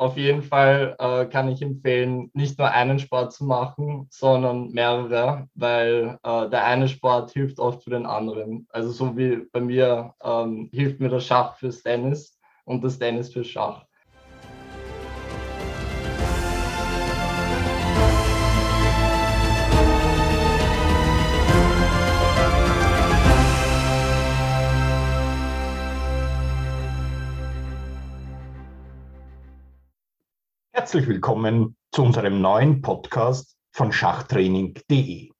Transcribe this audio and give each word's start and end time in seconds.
auf 0.00 0.16
jeden 0.16 0.42
Fall 0.42 0.96
äh, 0.98 1.26
kann 1.26 1.48
ich 1.50 1.60
empfehlen, 1.60 2.30
nicht 2.32 2.58
nur 2.58 2.70
einen 2.70 2.98
Sport 2.98 3.34
zu 3.34 3.44
machen, 3.44 4.06
sondern 4.10 4.70
mehrere, 4.70 5.46
weil 5.54 6.18
äh, 6.22 6.48
der 6.48 6.64
eine 6.64 6.88
Sport 6.88 7.32
hilft 7.32 7.58
oft 7.58 7.84
für 7.84 7.90
den 7.90 8.06
anderen. 8.06 8.66
Also 8.70 8.92
so 8.92 9.14
wie 9.18 9.46
bei 9.52 9.60
mir 9.60 10.14
ähm, 10.24 10.70
hilft 10.72 11.00
mir 11.00 11.10
das 11.10 11.26
Schach 11.26 11.56
fürs 11.56 11.82
Tennis 11.82 12.38
und 12.64 12.82
das 12.82 12.98
Tennis 12.98 13.30
fürs 13.30 13.48
Schach. 13.48 13.84
Herzlich 30.80 31.06
willkommen 31.06 31.76
zu 31.92 32.02
unserem 32.02 32.40
neuen 32.40 32.80
Podcast 32.80 33.54
von 33.70 33.92
Schachtraining.de. 33.92 35.30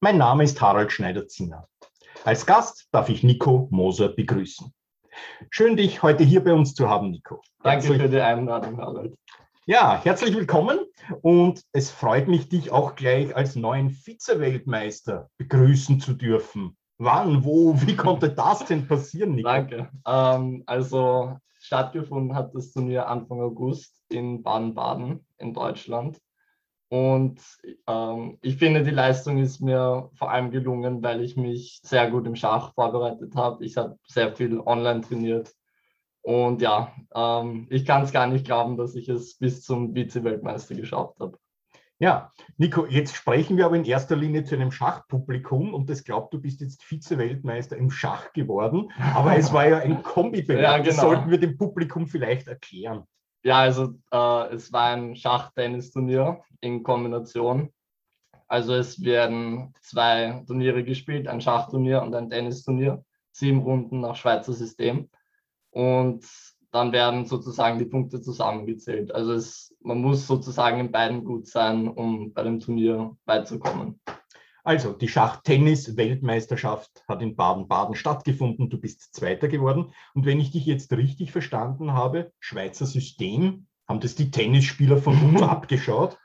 Mein 0.00 0.18
Name 0.18 0.44
ist 0.44 0.60
Harald 0.60 0.92
Schneider-Zinner. 0.92 1.66
Als 2.24 2.44
Gast 2.44 2.86
darf 2.92 3.08
ich 3.08 3.22
Nico 3.22 3.68
Moser 3.70 4.10
begrüßen. 4.10 4.70
Schön, 5.48 5.78
dich 5.78 6.02
heute 6.02 6.22
hier 6.22 6.44
bei 6.44 6.52
uns 6.52 6.74
zu 6.74 6.86
haben, 6.86 7.12
Nico. 7.12 7.40
Danke 7.62 7.86
herzlich, 7.86 8.02
für 8.02 8.08
die 8.10 8.20
Einladung, 8.20 8.76
Harald. 8.76 9.14
Ja, 9.64 9.98
herzlich 10.04 10.36
willkommen 10.36 10.80
und 11.22 11.62
es 11.72 11.90
freut 11.90 12.28
mich, 12.28 12.50
dich 12.50 12.70
auch 12.70 12.94
gleich 12.94 13.34
als 13.34 13.56
neuen 13.56 13.88
Vize-Weltmeister 13.88 15.30
begrüßen 15.38 15.98
zu 15.98 16.12
dürfen. 16.12 16.76
Wann, 16.98 17.42
wo, 17.42 17.80
wie 17.80 17.96
konnte 17.96 18.28
das 18.28 18.66
denn 18.66 18.86
passieren, 18.86 19.34
Nico? 19.34 19.48
Danke. 19.48 19.88
Ähm, 20.06 20.62
also 20.66 21.38
stattgefunden 21.62 22.36
hat 22.36 22.54
das 22.54 22.72
Turnier 22.72 23.08
Anfang 23.08 23.40
August 23.40 24.02
in 24.10 24.42
Baden-Baden 24.42 25.24
in 25.38 25.54
Deutschland. 25.54 26.20
Und 26.88 27.40
ähm, 27.86 28.38
ich 28.42 28.56
finde, 28.56 28.82
die 28.82 28.90
Leistung 28.90 29.38
ist 29.38 29.60
mir 29.60 30.10
vor 30.14 30.30
allem 30.30 30.50
gelungen, 30.50 31.02
weil 31.02 31.22
ich 31.22 31.36
mich 31.36 31.80
sehr 31.82 32.10
gut 32.10 32.26
im 32.26 32.36
Schach 32.36 32.74
vorbereitet 32.74 33.34
habe. 33.34 33.64
Ich 33.64 33.78
habe 33.78 33.98
sehr 34.06 34.36
viel 34.36 34.60
online 34.60 35.00
trainiert. 35.00 35.54
Und 36.20 36.60
ja, 36.60 36.92
ähm, 37.14 37.66
ich 37.70 37.86
kann 37.86 38.02
es 38.02 38.12
gar 38.12 38.26
nicht 38.26 38.44
glauben, 38.44 38.76
dass 38.76 38.94
ich 38.94 39.08
es 39.08 39.38
bis 39.38 39.62
zum 39.62 39.94
Vize-Weltmeister 39.94 40.74
geschafft 40.74 41.18
habe. 41.18 41.38
Ja, 42.02 42.32
Nico, 42.56 42.84
jetzt 42.86 43.14
sprechen 43.14 43.56
wir 43.56 43.64
aber 43.64 43.76
in 43.76 43.84
erster 43.84 44.16
Linie 44.16 44.42
zu 44.42 44.56
einem 44.56 44.72
Schachpublikum 44.72 45.72
und 45.72 45.88
das 45.88 46.02
glaubt, 46.02 46.34
du 46.34 46.40
bist 46.40 46.60
jetzt 46.60 46.82
Vize-Weltmeister 46.82 47.76
im 47.76 47.92
Schach 47.92 48.32
geworden. 48.32 48.90
Aber 49.14 49.36
es 49.36 49.52
war 49.52 49.68
ja 49.68 49.78
ein 49.78 50.02
Kombibewerb. 50.02 50.62
Ja, 50.62 50.76
genau. 50.78 50.86
Das 50.86 50.96
sollten 50.96 51.30
wir 51.30 51.38
dem 51.38 51.56
Publikum 51.56 52.08
vielleicht 52.08 52.48
erklären. 52.48 53.04
Ja, 53.44 53.60
also 53.60 53.94
äh, 54.10 54.52
es 54.52 54.72
war 54.72 54.96
ein 54.96 55.14
Schach-Tennis-Turnier 55.14 56.42
in 56.60 56.82
Kombination. 56.82 57.72
Also 58.48 58.74
es 58.74 59.04
werden 59.04 59.72
zwei 59.80 60.42
Turniere 60.48 60.82
gespielt, 60.82 61.28
ein 61.28 61.40
Schachturnier 61.40 62.02
und 62.02 62.16
ein 62.16 62.28
Tennisturnier, 62.28 63.04
sieben 63.30 63.60
Runden 63.60 64.00
nach 64.00 64.16
Schweizer 64.16 64.54
System. 64.54 65.08
Und 65.70 66.26
dann 66.72 66.90
werden 66.92 67.26
sozusagen 67.26 67.78
die 67.78 67.84
Punkte 67.84 68.20
zusammengezählt. 68.20 69.14
Also 69.14 69.34
es, 69.34 69.76
man 69.80 70.00
muss 70.00 70.26
sozusagen 70.26 70.80
in 70.80 70.90
beiden 70.90 71.24
gut 71.24 71.46
sein, 71.46 71.86
um 71.86 72.32
bei 72.32 72.42
dem 72.42 72.58
Turnier 72.60 73.16
beizukommen. 73.26 74.00
Also, 74.64 74.92
die 74.92 75.08
Schach-Tennis-Weltmeisterschaft 75.08 77.02
hat 77.08 77.20
in 77.20 77.34
Baden-Baden 77.34 77.96
stattgefunden. 77.96 78.70
Du 78.70 78.78
bist 78.78 79.12
Zweiter 79.12 79.48
geworden. 79.48 79.92
Und 80.14 80.24
wenn 80.24 80.38
ich 80.38 80.52
dich 80.52 80.66
jetzt 80.66 80.92
richtig 80.92 81.32
verstanden 81.32 81.94
habe, 81.94 82.32
Schweizer 82.38 82.86
System, 82.86 83.66
haben 83.88 83.98
das 83.98 84.14
die 84.14 84.30
Tennisspieler 84.30 84.98
von 84.98 85.20
uns 85.20 85.42
abgeschaut? 85.42 86.16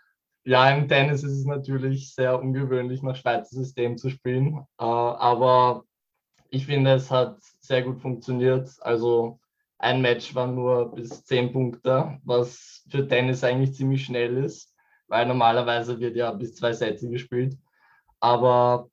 Ja, 0.46 0.70
im 0.70 0.88
Tennis 0.88 1.24
ist 1.24 1.34
es 1.34 1.46
natürlich 1.46 2.14
sehr 2.14 2.40
ungewöhnlich, 2.40 3.02
nach 3.02 3.16
Schweizer 3.16 3.56
System 3.56 3.98
zu 3.98 4.12
spielen. 4.12 4.60
Äh, 4.80 4.84
aber 4.86 5.84
ich 6.52 6.68
finde, 6.68 6.94
es 6.94 7.10
hat 7.10 7.40
sehr 7.60 7.82
gut 7.82 8.00
funktioniert. 8.00 8.70
Also 8.82 9.40
ein 9.80 10.02
Match 10.02 10.34
war 10.34 10.48
nur 10.48 10.94
bis 10.96 11.24
zehn 11.24 11.52
Punkte, 11.52 12.20
was 12.24 12.84
für 12.90 13.08
Tennis 13.08 13.44
eigentlich 13.44 13.76
ziemlich 13.76 14.06
schnell 14.06 14.38
ist, 14.38 14.74
weil 15.08 15.26
normalerweise 15.28 16.00
wird 16.00 16.16
ja 16.16 16.32
bis 16.32 16.56
zwei 16.56 16.74
Sätze 16.74 17.10
gespielt. 17.10 17.58
Aber 18.20 18.90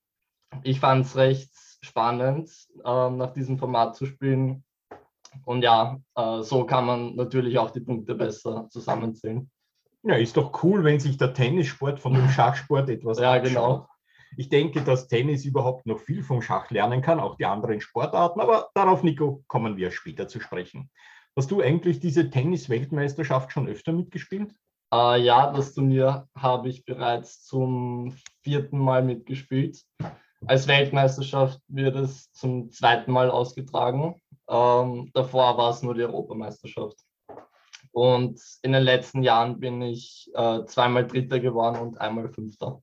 ich 0.62 0.80
fand 0.80 1.06
es 1.06 1.16
recht 1.16 1.50
spannend, 1.80 2.50
äh, 2.84 3.10
nach 3.10 3.32
diesem 3.32 3.58
Format 3.58 3.96
zu 3.96 4.06
spielen. 4.06 4.64
Und 5.44 5.62
ja, 5.62 5.98
äh, 6.14 6.42
so 6.42 6.64
kann 6.64 6.86
man 6.86 7.16
natürlich 7.16 7.58
auch 7.58 7.70
die 7.70 7.80
Punkte 7.80 8.14
besser 8.14 8.68
zusammenzählen. 8.70 9.50
Ja, 10.02 10.16
ist 10.16 10.36
doch 10.36 10.62
cool, 10.62 10.84
wenn 10.84 11.00
sich 11.00 11.16
der 11.16 11.32
Tennissport 11.32 11.98
von 11.98 12.12
dem 12.12 12.28
Schachsport 12.28 12.90
etwas 12.90 13.18
Ja, 13.18 13.32
abschaut. 13.32 13.48
genau. 13.48 13.88
Ich 14.36 14.48
denke, 14.48 14.82
dass 14.82 15.08
Tennis 15.08 15.44
überhaupt 15.44 15.86
noch 15.86 16.00
viel 16.00 16.22
vom 16.22 16.42
Schach 16.42 16.70
lernen 16.70 17.02
kann, 17.02 17.20
auch 17.20 17.36
die 17.36 17.46
anderen 17.46 17.80
Sportarten. 17.80 18.40
Aber 18.40 18.70
darauf, 18.74 19.02
Nico, 19.02 19.44
kommen 19.46 19.76
wir 19.76 19.90
später 19.90 20.28
zu 20.28 20.40
sprechen. 20.40 20.90
Hast 21.36 21.50
du 21.50 21.60
eigentlich 21.60 22.00
diese 22.00 22.30
Tennis-Weltmeisterschaft 22.30 23.52
schon 23.52 23.68
öfter 23.68 23.92
mitgespielt? 23.92 24.52
Äh, 24.92 25.22
ja, 25.22 25.52
das 25.52 25.74
Turnier 25.74 26.28
habe 26.36 26.68
ich 26.68 26.84
bereits 26.84 27.44
zum 27.44 28.14
vierten 28.42 28.78
Mal 28.78 29.02
mitgespielt. 29.02 29.82
Als 30.46 30.68
Weltmeisterschaft 30.68 31.60
wird 31.68 31.96
es 31.96 32.30
zum 32.32 32.70
zweiten 32.70 33.10
Mal 33.10 33.30
ausgetragen. 33.30 34.20
Ähm, 34.48 35.10
davor 35.14 35.56
war 35.56 35.70
es 35.70 35.82
nur 35.82 35.94
die 35.94 36.02
Europameisterschaft. 36.02 36.98
Und 37.92 38.40
in 38.62 38.72
den 38.72 38.82
letzten 38.82 39.22
Jahren 39.22 39.58
bin 39.58 39.80
ich 39.80 40.30
äh, 40.34 40.64
zweimal 40.66 41.06
Dritter 41.06 41.40
geworden 41.40 41.80
und 41.80 42.00
einmal 42.00 42.28
Fünfter. 42.28 42.82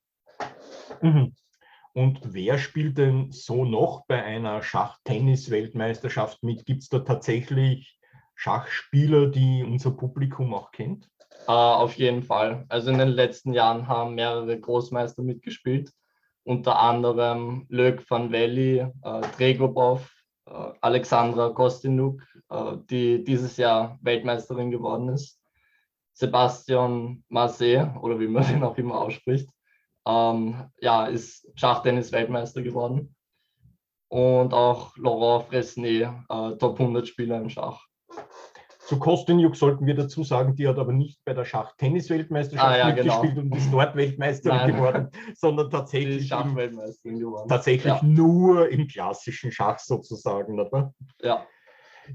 Mhm. 1.02 1.36
Und 1.94 2.20
wer 2.24 2.58
spielt 2.58 2.98
denn 2.98 3.32
so 3.32 3.66
noch 3.66 4.06
bei 4.08 4.24
einer 4.24 4.62
Schach-Tennis-Weltmeisterschaft 4.62 6.42
mit? 6.44 6.66
Gibt 6.66 6.84
es 6.84 6.90
da 6.90 7.00
tatsächlich 7.00 8.00
Schachspieler, 8.36 9.28
die 9.28 9.64
unser 9.64 9.92
Publikum 9.92 10.54
auch 10.54 10.72
kennt? 10.72 11.10
Uh, 11.48 11.52
auf 11.52 11.96
jeden 11.96 12.24
Fall. 12.24 12.66
Also 12.70 12.92
in 12.92 12.98
den 12.98 13.10
letzten 13.10 13.54
Jahren 13.54 13.88
haben 13.88 14.16
mehrere 14.16 14.60
Großmeister 14.60 15.22
mitgespielt, 15.22 15.92
unter 16.44 16.80
anderem 16.80 17.66
Lök 17.70 18.10
van 18.10 18.32
Velli, 18.32 18.82
uh, 18.82 19.22
Dregobov, 19.38 20.10
uh, 20.50 20.74
Alexandra 20.82 21.50
Kostinuk, 21.50 22.22
uh, 22.54 22.78
die 22.90 23.24
dieses 23.24 23.58
Jahr 23.58 24.00
Weltmeisterin 24.02 24.72
geworden 24.72 25.10
ist, 25.10 25.40
Sebastian 26.14 27.24
Marseille, 27.28 27.92
oder 28.02 28.20
wie 28.20 28.28
man 28.28 28.48
den 28.48 28.64
auch 28.64 28.78
immer 28.78 29.02
ausspricht, 29.02 29.50
um, 30.04 30.70
ja, 30.80 31.06
ist 31.06 31.48
Schachtennis-Weltmeister 31.56 32.62
geworden. 32.62 33.16
Und 34.10 34.54
auch 34.54 34.98
Laurent 34.98 35.48
Fresnay, 35.48 36.10
Top 36.60 36.80
100 36.80 37.08
Spieler 37.08 37.40
im 37.40 37.50
Schach. 37.50 37.86
Zu 38.92 39.00
Kostinjuk 39.00 39.56
sollten 39.56 39.86
wir 39.86 39.96
dazu 39.96 40.24
sagen, 40.26 40.54
die 40.56 40.68
hat 40.68 40.78
aber 40.78 40.92
nicht 40.92 41.24
bei 41.24 41.34
der 41.34 41.46
Schach-Tennis-Weltmeisterschaft 41.46 42.68
ah, 42.68 42.78
ja, 42.78 42.88
mitgespielt 42.88 43.36
genau. 43.36 43.56
und 43.56 43.56
ist 43.56 43.72
dort 43.72 43.96
Weltmeisterin 43.96 44.76
geworden, 44.76 45.10
sondern 45.36 45.70
tatsächlich, 45.70 46.28
Schachweltmeisterin 46.28 47.20
geworden. 47.20 47.48
tatsächlich 47.48 47.94
ja. 47.94 48.04
nur 48.04 48.68
im 48.68 48.88
klassischen 48.88 49.50
Schach 49.54 49.80
sozusagen, 49.80 50.60
oder? 50.60 50.94
Ja. 51.22 51.48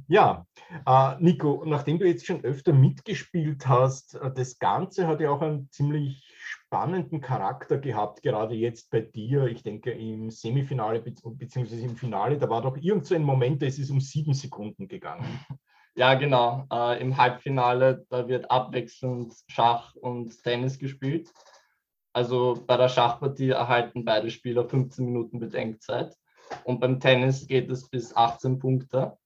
Ja, 0.09 0.47
äh, 0.85 1.15
Nico, 1.21 1.63
nachdem 1.65 1.99
du 1.99 2.07
jetzt 2.07 2.27
schon 2.27 2.45
öfter 2.45 2.75
mitgespielt 2.75 3.67
hast, 3.67 4.17
äh, 4.17 4.31
das 4.35 4.59
Ganze 4.59 5.07
hat 5.07 5.21
ja 5.21 5.31
auch 5.31 5.41
einen 5.41 5.71
ziemlich 5.71 6.26
spannenden 6.47 7.21
Charakter 7.21 7.79
gehabt, 7.79 8.23
gerade 8.23 8.55
jetzt 8.55 8.91
bei 8.91 9.01
dir. 9.01 9.47
Ich 9.47 9.63
denke 9.63 9.91
im 9.91 10.31
Semifinale 10.31 11.01
bzw. 11.01 11.83
im 11.83 11.97
Finale, 11.97 12.39
da 12.39 12.49
war 12.49 12.63
doch 12.63 12.77
irgend 12.77 13.05
so 13.05 13.15
ein 13.15 13.25
Moment, 13.25 13.63
da 13.63 13.67
ist 13.67 13.79
es 13.79 13.91
um 13.91 14.01
sieben 14.01 14.35
Sekunden 14.35 14.89
gegangen. 14.89 15.27
Ja, 15.99 16.13
genau. 16.13 16.67
Äh, 16.71 17.01
Im 17.01 17.17
Halbfinale, 17.17 18.05
da 18.11 18.29
wird 18.29 18.51
abwechselnd 18.51 19.33
Schach 19.49 19.95
und 19.95 20.43
Tennis 20.43 20.79
gespielt. 20.79 21.33
Also 22.13 22.63
bei 22.67 22.77
der 22.77 22.91
Schachpartie 22.91 23.49
erhalten 23.49 24.05
beide 24.05 24.31
Spieler 24.31 24.69
15 24.69 25.07
Minuten 25.07 25.39
Bedenkzeit. 25.39 26.15
Und 26.65 26.81
beim 26.81 27.01
Tennis 27.01 27.47
geht 27.47 27.71
es 27.71 27.89
bis 27.89 28.15
18 28.15 28.59
Punkte. 28.59 29.17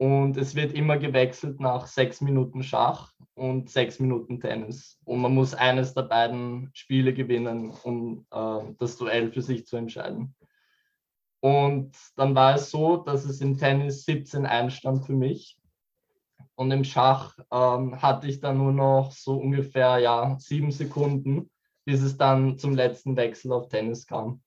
Und 0.00 0.38
es 0.38 0.54
wird 0.54 0.72
immer 0.72 0.96
gewechselt 0.96 1.60
nach 1.60 1.86
sechs 1.86 2.22
Minuten 2.22 2.62
Schach 2.62 3.12
und 3.34 3.68
sechs 3.68 4.00
Minuten 4.00 4.40
Tennis. 4.40 4.98
Und 5.04 5.20
man 5.20 5.34
muss 5.34 5.52
eines 5.52 5.92
der 5.92 6.04
beiden 6.04 6.70
Spiele 6.72 7.12
gewinnen, 7.12 7.70
um 7.82 8.24
äh, 8.30 8.72
das 8.78 8.96
Duell 8.96 9.30
für 9.30 9.42
sich 9.42 9.66
zu 9.66 9.76
entscheiden. 9.76 10.34
Und 11.40 11.94
dann 12.16 12.34
war 12.34 12.54
es 12.54 12.70
so, 12.70 12.96
dass 12.96 13.26
es 13.26 13.42
im 13.42 13.58
Tennis 13.58 14.06
17 14.06 14.46
einstand 14.46 15.04
für 15.04 15.12
mich. 15.12 15.58
Und 16.54 16.70
im 16.70 16.84
Schach 16.84 17.36
ähm, 17.52 18.00
hatte 18.00 18.26
ich 18.26 18.40
dann 18.40 18.56
nur 18.56 18.72
noch 18.72 19.12
so 19.12 19.36
ungefähr 19.36 19.98
ja, 19.98 20.34
sieben 20.38 20.72
Sekunden, 20.72 21.50
bis 21.84 22.00
es 22.00 22.16
dann 22.16 22.56
zum 22.56 22.74
letzten 22.74 23.18
Wechsel 23.18 23.52
auf 23.52 23.68
Tennis 23.68 24.06
kam. 24.06 24.40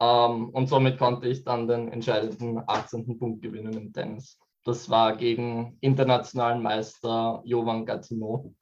Ähm, 0.00 0.50
und 0.50 0.68
somit 0.68 0.98
konnte 0.98 1.28
ich 1.28 1.44
dann 1.44 1.68
den 1.68 1.90
entscheidenden 1.92 2.60
18. 2.66 3.18
Punkt 3.18 3.42
gewinnen 3.42 3.72
im 3.72 3.92
Tennis. 3.92 4.38
Das 4.64 4.90
war 4.90 5.16
gegen 5.16 5.78
internationalen 5.80 6.62
Meister 6.62 7.40
Jovan 7.44 7.86
Gatineau. 7.86 8.52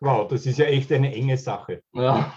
Wow, 0.00 0.28
das 0.28 0.44
ist 0.46 0.58
ja 0.58 0.66
echt 0.66 0.92
eine 0.92 1.14
enge 1.14 1.38
Sache. 1.38 1.82
Ja. 1.94 2.34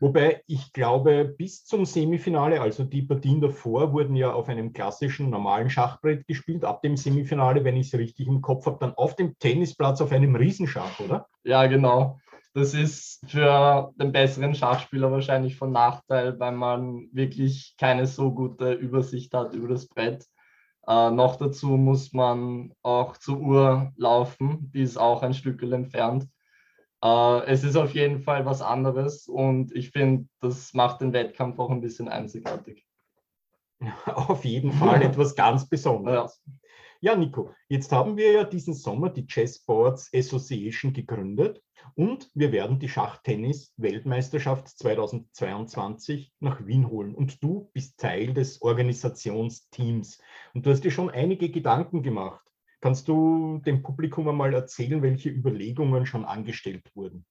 Wobei 0.00 0.42
ich 0.46 0.72
glaube, 0.72 1.24
bis 1.24 1.64
zum 1.64 1.84
Semifinale, 1.84 2.60
also 2.60 2.84
die 2.84 3.02
Partien 3.02 3.40
davor, 3.40 3.92
wurden 3.92 4.16
ja 4.16 4.32
auf 4.32 4.48
einem 4.48 4.72
klassischen 4.72 5.30
normalen 5.30 5.68
Schachbrett 5.68 6.26
gespielt. 6.26 6.64
Ab 6.64 6.82
dem 6.82 6.96
Semifinale, 6.96 7.64
wenn 7.64 7.76
ich 7.76 7.88
es 7.92 7.98
richtig 7.98 8.26
im 8.28 8.40
Kopf 8.40 8.66
habe, 8.66 8.78
dann 8.80 8.94
auf 8.94 9.16
dem 9.16 9.38
Tennisplatz 9.38 10.00
auf 10.00 10.12
einem 10.12 10.36
Riesenschach, 10.36 11.00
oder? 11.00 11.26
Ja, 11.44 11.66
genau. 11.66 12.18
Das 12.54 12.72
ist 12.72 13.20
für 13.28 13.92
den 13.96 14.12
besseren 14.12 14.54
Schachspieler 14.54 15.10
wahrscheinlich 15.10 15.56
von 15.56 15.72
Nachteil, 15.72 16.38
weil 16.38 16.52
man 16.52 17.08
wirklich 17.12 17.74
keine 17.78 18.06
so 18.06 18.32
gute 18.32 18.74
Übersicht 18.74 19.34
hat 19.34 19.54
über 19.54 19.66
das 19.66 19.88
Brett. 19.88 20.24
Äh, 20.86 21.10
noch 21.10 21.34
dazu 21.34 21.70
muss 21.70 22.12
man 22.12 22.72
auch 22.82 23.16
zur 23.16 23.40
Uhr 23.40 23.92
laufen, 23.96 24.70
die 24.72 24.82
ist 24.82 24.96
auch 24.96 25.22
ein 25.22 25.34
Stück 25.34 25.62
entfernt. 25.64 26.28
Äh, 27.02 27.44
es 27.46 27.64
ist 27.64 27.74
auf 27.74 27.92
jeden 27.92 28.20
Fall 28.20 28.46
was 28.46 28.62
anderes 28.62 29.26
und 29.26 29.74
ich 29.74 29.90
finde, 29.90 30.28
das 30.40 30.74
macht 30.74 31.00
den 31.00 31.12
Wettkampf 31.12 31.58
auch 31.58 31.70
ein 31.70 31.80
bisschen 31.80 32.08
einzigartig. 32.08 32.86
Auf 34.06 34.44
jeden 34.44 34.70
Fall 34.70 35.02
etwas 35.02 35.34
ganz 35.34 35.68
Besonderes. 35.68 36.40
Ja. 36.46 36.52
Ja, 37.00 37.16
Nico, 37.16 37.50
jetzt 37.68 37.92
haben 37.92 38.16
wir 38.16 38.32
ja 38.32 38.44
diesen 38.44 38.72
Sommer 38.72 39.10
die 39.10 39.26
Chessboards 39.26 40.10
Association 40.14 40.92
gegründet 40.92 41.60
und 41.94 42.28
wir 42.34 42.52
werden 42.52 42.78
die 42.78 42.88
Schachtennis-Weltmeisterschaft 42.88 44.68
2022 44.68 46.32
nach 46.40 46.66
Wien 46.66 46.88
holen. 46.88 47.14
Und 47.14 47.42
du 47.42 47.70
bist 47.72 47.98
Teil 47.98 48.34
des 48.34 48.62
Organisationsteams 48.62 50.20
und 50.54 50.66
du 50.66 50.70
hast 50.70 50.82
dir 50.82 50.90
schon 50.90 51.10
einige 51.10 51.50
Gedanken 51.50 52.02
gemacht. 52.02 52.40
Kannst 52.80 53.08
du 53.08 53.60
dem 53.64 53.82
Publikum 53.82 54.28
einmal 54.28 54.52
erzählen, 54.52 55.02
welche 55.02 55.30
Überlegungen 55.30 56.04
schon 56.04 56.24
angestellt 56.24 56.90
wurden? 56.94 57.24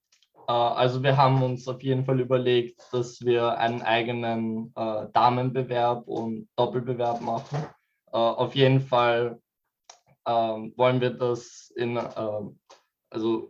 Äh, 0.47 0.51
also 0.51 1.03
wir 1.03 1.17
haben 1.17 1.43
uns 1.43 1.67
auf 1.67 1.81
jeden 1.83 2.05
Fall 2.05 2.19
überlegt, 2.19 2.81
dass 2.91 3.21
wir 3.21 3.57
einen 3.57 3.81
eigenen 3.81 4.73
äh, 4.75 5.07
Damenbewerb 5.13 6.07
und 6.07 6.47
Doppelbewerb 6.55 7.21
machen. 7.21 7.59
Äh, 8.11 8.17
auf 8.17 8.55
jeden 8.55 8.81
Fall 8.81 9.39
ähm, 10.27 10.73
wollen 10.75 11.01
wir 11.01 11.11
das 11.11 11.71
in, 11.75 11.97
ähm, 11.97 12.59
also 13.09 13.49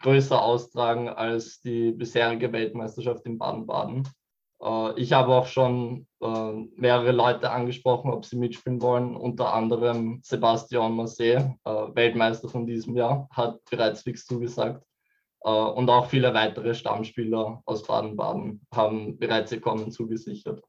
größer 0.00 0.42
austragen 0.42 1.08
als 1.08 1.60
die 1.60 1.92
bisherige 1.92 2.52
Weltmeisterschaft 2.52 3.24
in 3.26 3.38
Baden-Baden. 3.38 4.08
Äh, 4.62 5.00
ich 5.00 5.12
habe 5.12 5.34
auch 5.34 5.46
schon 5.46 6.06
äh, 6.20 6.52
mehrere 6.76 7.12
Leute 7.12 7.50
angesprochen, 7.50 8.10
ob 8.10 8.24
sie 8.24 8.36
mitspielen 8.36 8.80
wollen. 8.82 9.16
Unter 9.16 9.54
anderem 9.54 10.20
Sebastian 10.22 10.94
Marseille, 10.94 11.54
äh, 11.64 11.70
Weltmeister 11.70 12.48
von 12.48 12.66
diesem 12.66 12.96
Jahr, 12.96 13.28
hat 13.30 13.64
bereits 13.70 14.02
fix 14.02 14.26
zugesagt. 14.26 14.84
Und 15.38 15.90
auch 15.90 16.06
viele 16.06 16.34
weitere 16.34 16.74
Stammspieler 16.74 17.62
aus 17.66 17.84
Baden-Baden 17.84 18.66
haben 18.74 19.16
bereits 19.16 19.52
ihr 19.52 19.60
Kommen 19.60 19.92
zugesichert. 19.92 20.60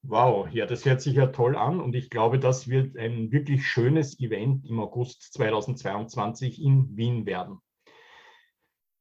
Wow, 0.00 0.48
ja, 0.50 0.64
das 0.64 0.86
hört 0.86 1.02
sich 1.02 1.14
ja 1.14 1.26
toll 1.26 1.56
an 1.56 1.80
und 1.80 1.94
ich 1.94 2.08
glaube, 2.08 2.38
das 2.38 2.68
wird 2.68 2.96
ein 2.96 3.32
wirklich 3.32 3.66
schönes 3.66 4.18
Event 4.18 4.64
im 4.64 4.80
August 4.80 5.34
2022 5.34 6.62
in 6.62 6.96
Wien 6.96 7.26
werden. 7.26 7.58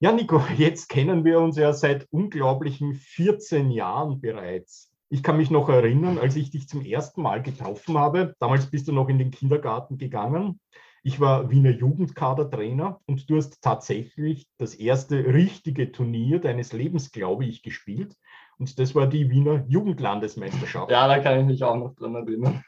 Ja, 0.05 0.11
Nico, 0.11 0.39
jetzt 0.57 0.87
kennen 0.87 1.25
wir 1.25 1.39
uns 1.39 1.57
ja 1.57 1.73
seit 1.73 2.05
unglaublichen 2.11 2.93
14 2.93 3.71
Jahren 3.71 4.21
bereits. 4.21 4.93
Ich 5.09 5.23
kann 5.23 5.35
mich 5.35 5.49
noch 5.49 5.67
erinnern, 5.67 6.19
als 6.19 6.35
ich 6.35 6.51
dich 6.51 6.69
zum 6.69 6.85
ersten 6.85 7.23
Mal 7.23 7.41
getroffen 7.41 7.97
habe. 7.97 8.35
Damals 8.37 8.69
bist 8.69 8.87
du 8.87 8.91
noch 8.91 9.09
in 9.09 9.17
den 9.17 9.31
Kindergarten 9.31 9.97
gegangen. 9.97 10.59
Ich 11.01 11.19
war 11.19 11.49
Wiener 11.49 11.71
Jugendkadertrainer 11.71 12.99
und 13.07 13.27
du 13.27 13.37
hast 13.37 13.63
tatsächlich 13.63 14.47
das 14.59 14.75
erste 14.75 15.25
richtige 15.25 15.91
Turnier 15.91 16.39
deines 16.39 16.71
Lebens, 16.71 17.11
glaube 17.11 17.45
ich, 17.45 17.63
gespielt. 17.63 18.15
Und 18.59 18.77
das 18.77 18.93
war 18.93 19.07
die 19.07 19.31
Wiener 19.31 19.65
Jugendlandesmeisterschaft. 19.67 20.91
Ja, 20.91 21.07
da 21.07 21.17
kann 21.17 21.39
ich 21.39 21.45
mich 21.47 21.63
auch 21.63 21.77
noch 21.77 21.95
dran 21.95 22.13
erinnern. 22.13 22.63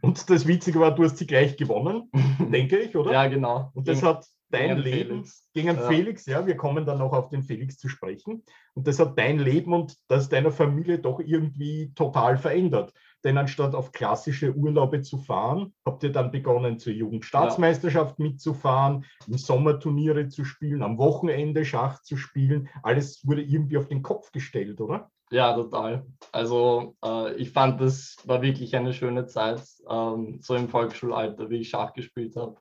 Und 0.00 0.28
das 0.28 0.48
Witzige 0.48 0.80
war, 0.80 0.92
du 0.92 1.04
hast 1.04 1.18
sie 1.18 1.26
gleich 1.28 1.56
gewonnen, 1.56 2.10
denke 2.52 2.78
ich, 2.78 2.96
oder? 2.96 3.12
Ja, 3.12 3.28
genau. 3.28 3.70
Und 3.74 3.86
das 3.86 4.02
hat 4.02 4.26
dein 4.54 4.78
Leben 4.78 5.08
Felix. 5.24 5.48
gegen 5.52 5.76
ja. 5.76 5.88
Felix, 5.88 6.26
ja, 6.26 6.46
wir 6.46 6.56
kommen 6.56 6.86
dann 6.86 6.98
noch 6.98 7.12
auf 7.12 7.28
den 7.28 7.42
Felix 7.42 7.76
zu 7.78 7.88
sprechen. 7.88 8.42
Und 8.74 8.86
das 8.86 8.98
hat 8.98 9.18
dein 9.18 9.38
Leben 9.38 9.72
und 9.72 9.96
das 10.08 10.28
deiner 10.28 10.50
Familie 10.50 10.98
doch 10.98 11.20
irgendwie 11.20 11.92
total 11.94 12.38
verändert. 12.38 12.92
Denn 13.24 13.38
anstatt 13.38 13.74
auf 13.74 13.92
klassische 13.92 14.54
Urlaube 14.54 15.00
zu 15.00 15.16
fahren, 15.16 15.72
habt 15.86 16.02
ihr 16.02 16.12
dann 16.12 16.30
begonnen, 16.30 16.78
zur 16.78 16.92
Jugendstaatsmeisterschaft 16.92 18.18
ja. 18.18 18.26
mitzufahren, 18.26 19.06
im 19.26 19.38
Sommer 19.38 19.80
Turniere 19.80 20.28
zu 20.28 20.44
spielen, 20.44 20.82
am 20.82 20.98
Wochenende 20.98 21.64
Schach 21.64 22.02
zu 22.02 22.16
spielen. 22.16 22.68
Alles 22.82 23.26
wurde 23.26 23.42
irgendwie 23.42 23.78
auf 23.78 23.88
den 23.88 24.02
Kopf 24.02 24.30
gestellt, 24.30 24.80
oder? 24.80 25.10
Ja, 25.30 25.54
total. 25.54 26.06
Also 26.32 26.96
äh, 27.02 27.34
ich 27.36 27.50
fand, 27.50 27.80
das 27.80 28.16
war 28.24 28.42
wirklich 28.42 28.76
eine 28.76 28.92
schöne 28.92 29.26
Zeit, 29.26 29.62
ähm, 29.88 30.38
so 30.42 30.54
im 30.54 30.68
Volksschulalter, 30.68 31.48
wie 31.48 31.60
ich 31.60 31.70
Schach 31.70 31.94
gespielt 31.94 32.36
habe 32.36 32.56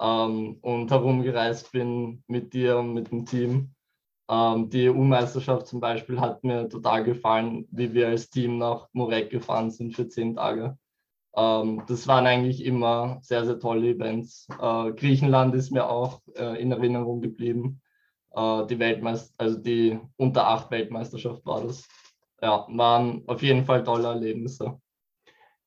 ähm, 0.00 0.58
und 0.60 0.90
herumgereist 0.90 1.72
bin 1.72 2.22
mit 2.26 2.52
dir 2.52 2.78
und 2.78 2.94
mit 2.94 3.10
dem 3.10 3.26
Team. 3.26 3.74
Ähm, 4.28 4.70
die 4.70 4.88
EU-Meisterschaft 4.88 5.66
zum 5.66 5.80
Beispiel 5.80 6.20
hat 6.20 6.44
mir 6.44 6.68
total 6.68 7.04
gefallen, 7.04 7.66
wie 7.70 7.92
wir 7.92 8.08
als 8.08 8.30
Team 8.30 8.58
nach 8.58 8.88
Murek 8.92 9.30
gefahren 9.30 9.70
sind 9.70 9.94
für 9.94 10.08
zehn 10.08 10.36
Tage. 10.36 10.78
Ähm, 11.36 11.82
das 11.86 12.06
waren 12.06 12.26
eigentlich 12.26 12.64
immer 12.64 13.18
sehr, 13.22 13.44
sehr 13.44 13.58
tolle 13.58 13.90
Events. 13.90 14.48
Äh, 14.60 14.92
Griechenland 14.92 15.54
ist 15.54 15.70
mir 15.70 15.88
auch 15.88 16.22
äh, 16.36 16.60
in 16.60 16.72
Erinnerung 16.72 17.20
geblieben. 17.20 17.82
Äh, 18.34 18.66
die 18.66 18.78
Weltmeister, 18.78 19.34
also 19.38 19.58
die 19.58 19.98
unter 20.16 20.46
acht 20.46 20.70
Weltmeisterschaft 20.70 21.44
war 21.44 21.62
das. 21.62 21.86
Ja, 22.40 22.66
waren 22.68 23.22
auf 23.26 23.42
jeden 23.42 23.64
Fall 23.64 23.84
tolle 23.84 24.08
Erlebnisse. 24.08 24.80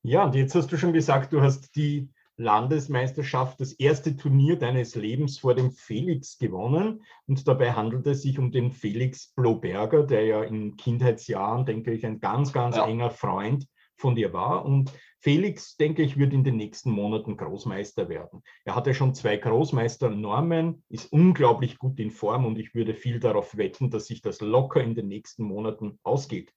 Ja, 0.04 0.26
und 0.26 0.36
jetzt 0.36 0.56
hast 0.56 0.72
du 0.72 0.78
schon 0.78 0.94
gesagt, 0.94 1.34
du 1.34 1.42
hast 1.42 1.76
die 1.76 2.10
Landesmeisterschaft, 2.38 3.60
das 3.60 3.74
erste 3.74 4.16
Turnier 4.16 4.58
deines 4.58 4.96
Lebens 4.96 5.40
vor 5.40 5.56
dem 5.56 5.72
Felix 5.72 6.38
gewonnen. 6.38 7.04
Und 7.26 7.48
dabei 7.48 7.74
handelt 7.74 8.06
es 8.08 8.22
sich 8.22 8.38
um 8.38 8.52
den 8.52 8.72
Felix 8.72 9.34
Bloberger, 9.34 10.04
der 10.04 10.26
ja 10.26 10.44
in 10.44 10.78
Kindheitsjahren, 10.78 11.66
denke 11.66 11.92
ich, 11.92 12.06
ein 12.06 12.20
ganz, 12.20 12.54
ganz 12.54 12.78
ja. 12.78 12.88
enger 12.88 13.10
Freund 13.10 13.68
von 13.96 14.16
dir 14.16 14.34
war. 14.34 14.66
Und 14.66 14.92
Felix, 15.20 15.76
denke 15.78 16.04
ich, 16.04 16.18
wird 16.18 16.32
in 16.32 16.44
den 16.44 16.58
nächsten 16.58 16.92
Monaten 16.92 17.38
Großmeister 17.38 18.08
werden. 18.08 18.44
Er 18.66 18.76
hat 18.76 18.86
ja 18.86 18.94
schon 18.94 19.16
zwei 19.16 19.38
Großmeister-Normen, 19.38 20.84
ist 20.90 21.12
unglaublich 21.12 21.80
gut 21.80 22.00
in 22.00 22.12
Form 22.12 22.46
und 22.46 22.60
ich 22.60 22.76
würde 22.76 22.94
viel 22.94 23.20
darauf 23.20 23.58
wetten, 23.58 23.90
dass 23.90 24.06
sich 24.06 24.22
das 24.22 24.42
locker 24.42 24.82
in 24.82 24.94
den 24.94 25.08
nächsten 25.08 25.44
Monaten 25.44 25.98
ausgeht. 26.04 26.54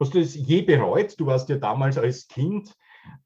Hast 0.00 0.14
du 0.14 0.20
es 0.20 0.34
je 0.34 0.62
bereut? 0.62 1.18
Du 1.20 1.26
warst 1.26 1.48
ja 1.50 1.56
damals 1.56 1.98
als 1.98 2.28
Kind 2.28 2.74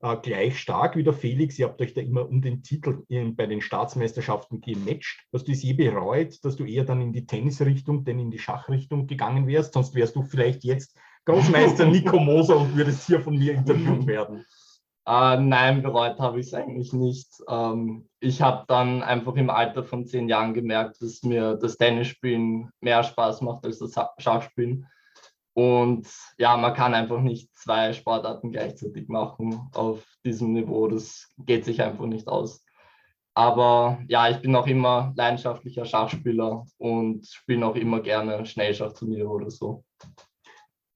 äh, 0.01 0.17
gleich 0.17 0.59
stark 0.59 0.97
wie 0.97 1.03
der 1.03 1.13
Felix. 1.13 1.59
Ihr 1.59 1.67
habt 1.67 1.81
euch 1.81 1.95
da 1.95 2.01
immer 2.01 2.29
um 2.29 2.43
den 2.43 2.63
Titel 2.63 3.05
in, 3.09 3.37
bei 3.37 3.47
den 3.47 3.61
Staatsmeisterschaften 3.61 4.61
gematcht. 4.61 5.25
Hast 5.33 5.49
du 5.49 5.53
es 5.53 5.63
je 5.63 5.73
bereut, 5.73 6.45
dass 6.45 6.57
du 6.57 6.65
eher 6.65 6.85
dann 6.85 7.01
in 7.01 7.13
die 7.13 7.27
Tennisrichtung, 7.27 8.05
denn 8.05 8.19
in 8.19 8.31
die 8.31 8.39
Schachrichtung 8.39 9.07
gegangen 9.07 9.47
wärst? 9.47 9.75
Sonst 9.75 9.95
wärst 9.95 10.17
du 10.17 10.23
vielleicht 10.23 10.65
jetzt 10.65 10.97
Großmeister 11.25 11.87
Nico 11.91 12.19
Moser 12.19 12.59
und 12.59 12.77
würdest 12.77 13.07
hier 13.07 13.21
von 13.21 13.37
mir 13.37 13.55
interviewt 13.55 14.07
werden. 14.07 14.45
Äh, 15.05 15.37
nein, 15.39 15.83
bereut 15.83 16.21
habe 16.21 16.39
ich 16.39 16.47
es 16.47 16.55
eigentlich 16.55 16.93
nicht. 16.93 17.29
Ähm, 17.49 18.09
ich 18.21 18.41
habe 18.41 18.65
dann 18.69 19.03
einfach 19.03 19.35
im 19.35 19.51
Alter 19.51 19.83
von 19.83 20.07
zehn 20.07 20.29
Jahren 20.29 20.55
gemerkt, 20.55 21.03
dass 21.03 21.23
mir 21.25 21.55
das 21.55 21.77
Tennisspielen 21.77 22.71
mehr 22.81 23.03
Spaß 23.03 23.41
macht 23.41 23.65
als 23.65 23.79
das 23.79 23.95
Schachspielen. 24.19 24.87
Und 25.55 26.09
ja, 26.39 26.57
man 26.57 26.75
kann 26.75 26.95
einfach 26.95 27.21
nicht 27.21 27.55
zwei 27.57 27.93
Sportarten 27.93 28.53
gleichzeitig 28.53 29.09
machen 29.09 29.69
auf 29.75 30.05
diesem 30.25 30.53
Niveau. 30.53 30.89
Das 30.89 31.29
geht 31.39 31.65
sich 31.65 31.83
einfach 31.83 32.07
nicht 32.07 32.29
aus. 32.29 32.65
Aber 33.35 33.99
ja, 34.09 34.29
ich 34.29 34.41
bin 34.41 34.55
auch 34.57 34.67
immer 34.67 35.13
leidenschaftlicher 35.17 35.85
Schachspieler 35.85 36.67
und 36.79 37.27
spiele 37.27 37.67
auch 37.67 37.77
immer 37.77 38.01
gerne 38.01 38.45
Schnellschachturniere 38.45 39.29
oder 39.29 39.51
so. 39.51 39.85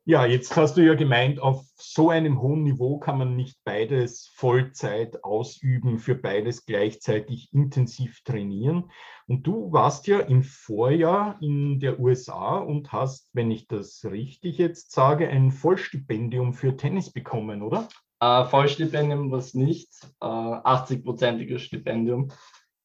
Ja, 0.08 0.24
jetzt 0.24 0.54
hast 0.54 0.76
du 0.76 0.82
ja 0.82 0.94
gemeint, 0.94 1.40
auf 1.40 1.66
so 1.74 2.10
einem 2.10 2.40
hohen 2.40 2.62
Niveau 2.62 3.00
kann 3.00 3.18
man 3.18 3.34
nicht 3.34 3.58
beides 3.64 4.30
Vollzeit 4.36 5.24
ausüben, 5.24 5.98
für 5.98 6.14
beides 6.14 6.64
gleichzeitig 6.64 7.52
intensiv 7.52 8.22
trainieren. 8.22 8.88
Und 9.26 9.48
du 9.48 9.72
warst 9.72 10.06
ja 10.06 10.20
im 10.20 10.44
Vorjahr 10.44 11.36
in 11.42 11.80
der 11.80 11.98
USA 11.98 12.58
und 12.58 12.92
hast, 12.92 13.30
wenn 13.32 13.50
ich 13.50 13.66
das 13.66 14.04
richtig 14.04 14.58
jetzt 14.58 14.92
sage, 14.92 15.28
ein 15.28 15.50
Vollstipendium 15.50 16.54
für 16.54 16.76
Tennis 16.76 17.10
bekommen, 17.10 17.60
oder? 17.60 17.88
Äh, 18.20 18.44
Vollstipendium 18.44 19.32
war 19.32 19.40
es 19.40 19.54
nicht, 19.54 19.88
äh, 20.20 20.24
80-prozentiges 20.24 21.58
Stipendium. 21.58 22.28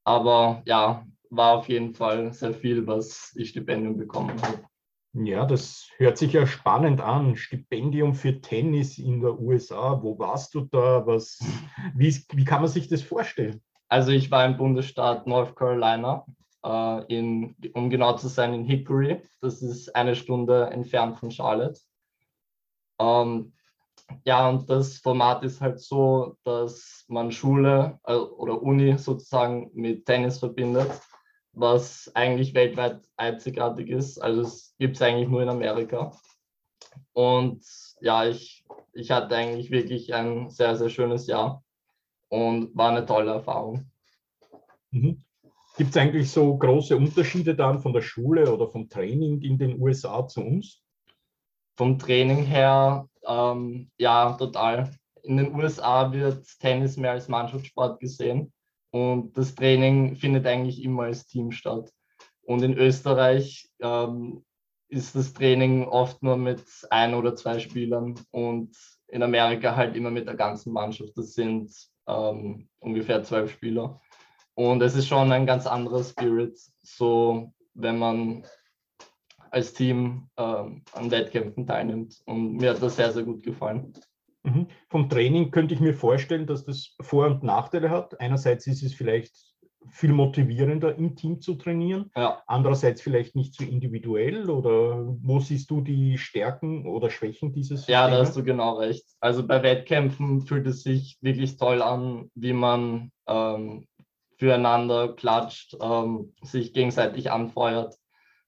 Aber 0.04 0.64
ja, 0.66 1.06
war 1.30 1.60
auf 1.60 1.70
jeden 1.70 1.94
Fall 1.94 2.34
sehr 2.34 2.56
viel, 2.56 2.88
was 2.88 3.32
ich 3.36 3.50
Stipendium 3.50 3.96
bekommen 3.96 4.42
habe. 4.42 4.71
Ja, 5.14 5.46
das 5.46 5.90
hört 5.98 6.18
sich 6.18 6.34
ja 6.34 6.48
spannend 6.48 7.02
an. 7.02 7.36
Stipendium 7.36 8.16
für 8.16 8.40
Tennis 8.40 8.98
in 8.98 9.20
der 9.20 9.38
USA. 9.40 10.02
Wo 10.02 10.18
warst 10.18 10.54
du 10.54 10.62
da? 10.62 11.06
Was, 11.06 11.40
wie, 11.96 12.16
wie 12.32 12.46
kann 12.46 12.62
man 12.62 12.70
sich 12.70 12.88
das 12.88 13.02
vorstellen? 13.02 13.62
Also 13.90 14.12
ich 14.12 14.32
war 14.32 14.46
im 14.46 14.58
Bundesstaat 14.58 15.28
North 15.28 15.56
Carolina, 15.58 16.26
äh, 16.64 17.04
in, 17.14 17.56
um 17.74 17.90
genau 17.90 18.16
zu 18.16 18.30
sein, 18.30 18.54
in 18.54 18.64
Hickory. 18.64 19.22
Das 19.42 19.62
ist 19.62 19.94
eine 19.96 20.16
Stunde 20.16 20.68
entfernt 20.68 21.18
von 21.20 21.30
Charlotte. 21.30 21.82
Ähm, 23.00 23.52
ja, 24.24 24.48
und 24.48 24.70
das 24.70 24.98
Format 24.98 25.44
ist 25.44 25.60
halt 25.60 25.80
so, 25.80 26.38
dass 26.46 27.04
man 27.10 27.34
Schule 27.34 28.00
äh, 28.06 28.14
oder 28.14 28.62
Uni 28.62 28.98
sozusagen 28.98 29.72
mit 29.74 30.06
Tennis 30.06 30.40
verbindet, 30.40 30.90
was 31.54 32.12
eigentlich 32.16 32.54
weltweit 32.54 33.02
einzigartig 33.18 33.90
ist. 33.90 34.20
Also 34.20 34.42
es 34.42 34.76
gibt 34.80 34.96
es 34.96 35.02
eigentlich 35.02 35.30
nur 35.30 35.42
in 35.42 35.50
Amerika. 35.50 36.16
Und 37.14 37.64
ja, 38.00 38.26
ich, 38.26 38.64
ich 38.94 39.12
hatte 39.12 39.36
eigentlich 39.36 39.72
wirklich 39.72 40.14
ein 40.14 40.50
sehr, 40.50 40.76
sehr 40.76 40.90
schönes 40.90 41.28
Jahr 41.28 41.64
und 42.30 42.76
war 42.76 42.92
eine 42.92 43.06
tolle 43.06 43.32
Erfahrung. 43.32 43.92
Mhm. 44.92 45.24
Gibt 45.78 45.92
es 45.92 45.98
eigentlich 45.98 46.30
so 46.30 46.58
große 46.58 46.96
Unterschiede 46.96 47.56
dann 47.56 47.80
von 47.80 47.94
der 47.94 48.02
Schule 48.02 48.52
oder 48.54 48.68
vom 48.68 48.90
Training 48.90 49.42
in 49.42 49.58
den 49.58 49.82
USA 49.82 50.28
zu 50.28 50.42
uns? 50.42 50.82
Vom 51.78 51.98
Training 51.98 52.44
her, 52.44 53.08
ähm, 53.26 53.90
ja, 53.98 54.34
total. 54.34 54.94
In 55.24 55.38
den 55.38 55.56
USA 55.56 56.12
wird 56.12 56.46
Tennis 56.60 56.98
mehr 56.98 57.12
als 57.12 57.28
Mannschaftssport 57.28 58.00
gesehen 58.00 58.52
und 58.92 59.38
das 59.38 59.56
Training 59.56 60.16
findet 60.16 60.46
eigentlich 60.46 60.84
immer 60.84 61.04
als 61.04 61.26
Team 61.26 61.52
statt. 61.52 61.92
Und 62.44 62.62
in 62.64 62.78
Österreich 62.78 63.70
ähm, 63.80 64.44
ist 64.90 65.16
das 65.16 65.34
Training 65.34 65.88
oft 65.88 66.22
nur 66.22 66.38
mit 66.38 66.64
ein 66.90 67.14
oder 67.14 67.36
zwei 67.36 67.60
Spielern 67.60 68.16
und 68.32 68.76
in 69.08 69.24
Amerika 69.24 69.76
halt 69.76 69.96
immer 69.96 70.12
mit 70.12 70.28
der 70.28 70.36
ganzen 70.36 70.74
Mannschaft. 70.74 71.18
Das 71.18 71.34
sind 71.34 71.72
ähm, 72.08 72.68
ungefähr 72.80 73.24
zwölf 73.24 73.52
Spieler. 73.52 74.02
Und 74.54 74.82
es 74.82 74.96
ist 74.96 75.08
schon 75.08 75.32
ein 75.32 75.46
ganz 75.46 75.66
anderer 75.66 76.04
Spirit, 76.04 76.60
so 76.84 77.54
wenn 77.74 77.98
man 77.98 78.46
als 79.50 79.74
Team 79.74 80.30
ähm, 80.38 80.84
an 80.92 81.12
Wettkämpfen 81.12 81.66
teilnimmt. 81.66 82.22
Und 82.26 82.58
mir 82.58 82.72
hat 82.72 82.82
das 82.82 82.98
sehr, 82.98 83.12
sehr 83.12 83.24
gut 83.24 83.44
gefallen. 83.44 83.94
Mhm. 84.44 84.68
Vom 84.90 85.10
Training 85.10 85.52
könnte 85.52 85.74
ich 85.74 85.80
mir 85.80 85.94
vorstellen, 85.94 86.48
dass 86.48 86.66
das 86.66 86.96
Vor- 87.00 87.28
und 87.28 87.44
Nachteile 87.44 87.90
hat. 87.90 88.20
Einerseits 88.20 88.68
ist 88.68 88.84
es 88.84 88.94
vielleicht 88.94 89.36
viel 89.90 90.14
motivierender, 90.14 90.96
im 90.96 91.16
Team 91.16 91.42
zu 91.42 91.56
trainieren. 91.56 92.12
Ja. 92.16 92.42
Andererseits 92.46 93.02
vielleicht 93.02 93.36
nicht 93.36 93.56
so 93.56 93.64
individuell 93.64 94.50
oder 94.50 95.16
wo 95.22 95.40
siehst 95.40 95.72
du 95.72 95.82
die 95.82 96.18
Stärken 96.18 96.86
oder 96.86 97.10
Schwächen 97.10 97.52
dieses 97.52 97.80
Systems? 97.80 97.94
Ja, 97.94 98.10
da 98.10 98.18
hast 98.20 98.36
du 98.36 98.44
genau 98.44 98.76
recht. 98.78 99.06
Also 99.20 99.46
bei 99.46 99.64
Wettkämpfen 99.64 100.42
fühlt 100.42 100.68
es 100.68 100.84
sich 100.84 101.18
wirklich 101.22 101.58
toll 101.58 101.82
an, 101.82 102.30
wie 102.36 102.54
man 102.54 103.12
ähm, 103.28 103.88
füreinander 104.38 105.14
klatscht, 105.14 105.76
ähm, 105.82 106.34
sich 106.42 106.74
gegenseitig 106.74 107.32
anfeuert. 107.32 107.96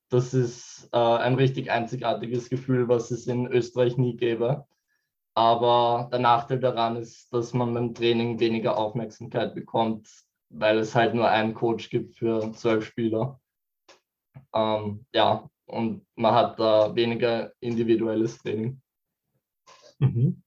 Das 0.10 0.34
ist 0.34 0.90
äh, 0.92 0.98
ein 0.98 1.36
richtig 1.36 1.72
einzigartiges 1.72 2.50
Gefühl, 2.50 2.88
was 2.88 3.10
es 3.10 3.26
in 3.26 3.48
Österreich 3.48 3.98
nie 3.98 4.16
gäbe. 4.16 4.66
Aber 5.36 6.10
der 6.12 6.20
Nachteil 6.20 6.60
daran 6.60 6.96
ist, 6.96 7.34
dass 7.34 7.54
man 7.54 7.74
beim 7.74 7.94
Training 7.94 8.40
weniger 8.40 8.78
Aufmerksamkeit 8.78 9.56
bekommt, 9.56 10.08
weil 10.50 10.78
es 10.78 10.94
halt 10.94 11.16
nur 11.16 11.28
einen 11.28 11.54
Coach 11.54 11.90
gibt 11.90 12.18
für 12.18 12.52
zwölf 12.54 12.86
Spieler. 12.86 13.40
Ähm, 14.54 15.06
ja, 15.12 15.50
und 15.66 16.06
man 16.16 16.36
hat 16.36 16.60
da 16.60 16.96
weniger 16.96 17.52
individuelles 17.60 18.38
Training. 18.38 18.82
Mhm. 20.00 20.44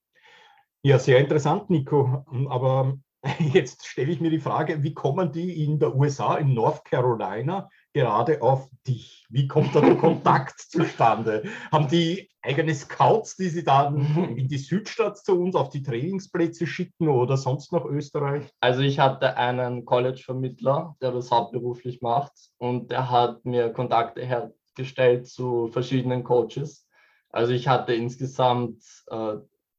Ja, 0.82 1.00
sehr 1.00 1.18
interessant, 1.18 1.68
Nico. 1.68 2.24
Aber 2.48 2.96
jetzt 3.40 3.86
stelle 3.86 4.12
ich 4.12 4.20
mir 4.20 4.30
die 4.30 4.38
Frage, 4.38 4.84
wie 4.84 4.94
kommen 4.94 5.32
die 5.32 5.64
in 5.64 5.80
der 5.80 5.96
USA, 5.96 6.36
in 6.36 6.54
North 6.54 6.84
Carolina, 6.84 7.68
gerade 7.96 8.42
auf 8.42 8.68
dich? 8.86 9.24
Wie 9.30 9.48
kommt 9.48 9.74
da 9.74 9.80
der 9.80 9.96
Kontakt 10.06 10.60
zustande? 10.60 11.44
Haben 11.72 11.88
die 11.88 12.28
eigene 12.42 12.74
Scouts, 12.74 13.36
die 13.36 13.48
sie 13.48 13.64
dann 13.64 13.96
in 14.36 14.48
die 14.48 14.58
Südstadt 14.58 15.16
zu 15.16 15.40
uns 15.40 15.54
auf 15.54 15.70
die 15.70 15.82
Trainingsplätze 15.82 16.66
schicken 16.66 17.08
oder 17.08 17.38
sonst 17.38 17.72
nach 17.72 17.86
Österreich? 17.86 18.50
Also 18.60 18.82
ich 18.82 18.98
hatte 18.98 19.38
einen 19.38 19.86
College-Vermittler, 19.86 20.94
der 21.00 21.12
das 21.12 21.30
hauptberuflich 21.30 22.02
macht 22.02 22.32
und 22.58 22.90
der 22.90 23.10
hat 23.10 23.46
mir 23.46 23.70
Kontakte 23.70 24.20
hergestellt 24.26 25.26
zu 25.26 25.68
verschiedenen 25.68 26.22
Coaches. 26.22 26.86
Also 27.30 27.54
ich 27.54 27.66
hatte 27.66 27.94
insgesamt 27.94 28.84
äh, 29.10 29.36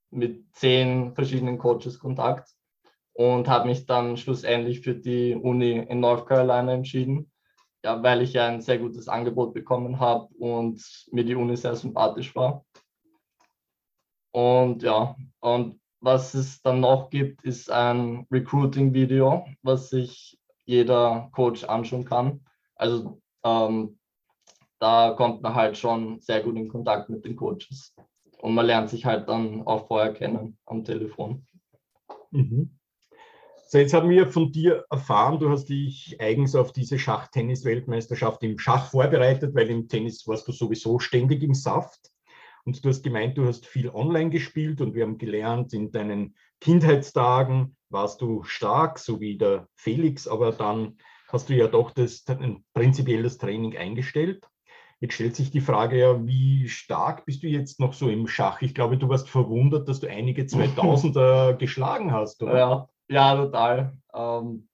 mit 0.09 0.43
zehn 0.53 1.13
verschiedenen 1.13 1.59
Coaches 1.59 1.99
Kontakt 1.99 2.49
und 3.13 3.47
habe 3.47 3.67
mich 3.67 3.85
dann 3.85 4.17
schlussendlich 4.17 4.81
für 4.81 4.95
die 4.95 5.35
Uni 5.35 5.73
in 5.73 5.99
North 5.99 6.25
Carolina 6.25 6.73
entschieden 6.73 7.31
ja, 7.83 8.01
weil 8.03 8.21
ich 8.21 8.33
ja 8.33 8.47
ein 8.47 8.61
sehr 8.61 8.79
gutes 8.79 9.07
Angebot 9.07 9.53
bekommen 9.53 9.99
habe 9.99 10.27
und 10.35 10.81
mir 11.11 11.23
die 11.23 11.35
Uni 11.35 11.55
sehr 11.55 11.75
sympathisch 11.75 12.35
war. 12.35 12.65
Und 14.31 14.83
ja, 14.83 15.15
und 15.39 15.79
was 15.99 16.33
es 16.33 16.61
dann 16.61 16.79
noch 16.79 17.09
gibt, 17.09 17.43
ist 17.43 17.71
ein 17.71 18.27
Recruiting-Video, 18.31 19.45
was 19.63 19.89
sich 19.89 20.37
jeder 20.65 21.29
Coach 21.33 21.63
anschauen 21.63 22.05
kann. 22.05 22.45
Also 22.75 23.21
ähm, 23.43 23.97
da 24.79 25.11
kommt 25.11 25.41
man 25.41 25.55
halt 25.55 25.77
schon 25.77 26.19
sehr 26.19 26.41
gut 26.41 26.55
in 26.55 26.67
Kontakt 26.67 27.09
mit 27.09 27.25
den 27.25 27.35
Coaches. 27.35 27.95
Und 28.39 28.53
man 28.53 28.67
lernt 28.67 28.89
sich 28.89 29.05
halt 29.05 29.27
dann 29.27 29.65
auch 29.65 29.87
vorher 29.87 30.13
kennen 30.13 30.57
am 30.65 30.83
Telefon. 30.83 31.47
Mhm. 32.29 32.76
So, 33.69 33.79
jetzt 33.79 33.93
haben 33.93 34.09
wir 34.09 34.27
von 34.27 34.53
dir 34.53 34.85
erfahren, 34.89 35.39
du 35.39 35.49
hast 35.49 35.65
dich 35.65 36.15
eigens 36.21 36.55
auf 36.55 36.71
diese 36.71 36.97
Schachtennis-Weltmeisterschaft 36.97 38.41
im 38.43 38.57
Schach 38.57 38.89
vorbereitet, 38.91 39.53
weil 39.55 39.69
im 39.69 39.89
Tennis 39.89 40.25
warst 40.25 40.47
du 40.47 40.53
sowieso 40.53 40.99
ständig 40.99 41.43
im 41.43 41.53
Saft. 41.53 41.99
Und 42.63 42.83
du 42.83 42.87
hast 42.87 43.03
gemeint, 43.03 43.37
du 43.37 43.45
hast 43.45 43.65
viel 43.65 43.89
online 43.89 44.29
gespielt 44.29 44.79
und 44.79 44.95
wir 44.95 45.03
haben 45.03 45.17
gelernt, 45.17 45.73
in 45.73 45.91
deinen 45.91 46.35
Kindheitstagen 46.61 47.75
warst 47.89 48.21
du 48.21 48.41
stark, 48.43 48.99
so 48.99 49.19
wie 49.19 49.37
der 49.37 49.67
Felix, 49.75 50.29
aber 50.29 50.53
dann 50.53 50.97
hast 51.27 51.49
du 51.49 51.53
ja 51.53 51.67
doch 51.67 51.91
das, 51.91 52.23
ein 52.29 52.63
prinzipielles 52.73 53.37
Training 53.37 53.75
eingestellt. 53.75 54.47
Jetzt 55.01 55.15
stellt 55.15 55.35
sich 55.35 55.51
die 55.51 55.59
Frage 55.59 55.99
ja, 55.99 56.25
wie 56.25 56.69
stark 56.69 57.25
bist 57.25 57.43
du 57.43 57.47
jetzt 57.47 57.81
noch 57.81 57.91
so 57.91 58.07
im 58.07 58.27
Schach? 58.27 58.61
Ich 58.61 58.73
glaube, 58.73 58.97
du 58.97 59.09
warst 59.09 59.27
verwundert, 59.29 59.89
dass 59.89 59.99
du 59.99 60.07
einige 60.07 60.43
2000er 60.45 61.55
geschlagen 61.55 62.13
hast, 62.13 62.41
oder? 62.41 62.57
Ja, 62.57 62.89
ja, 63.09 63.35
total. 63.35 63.93
Ähm, 64.13 64.67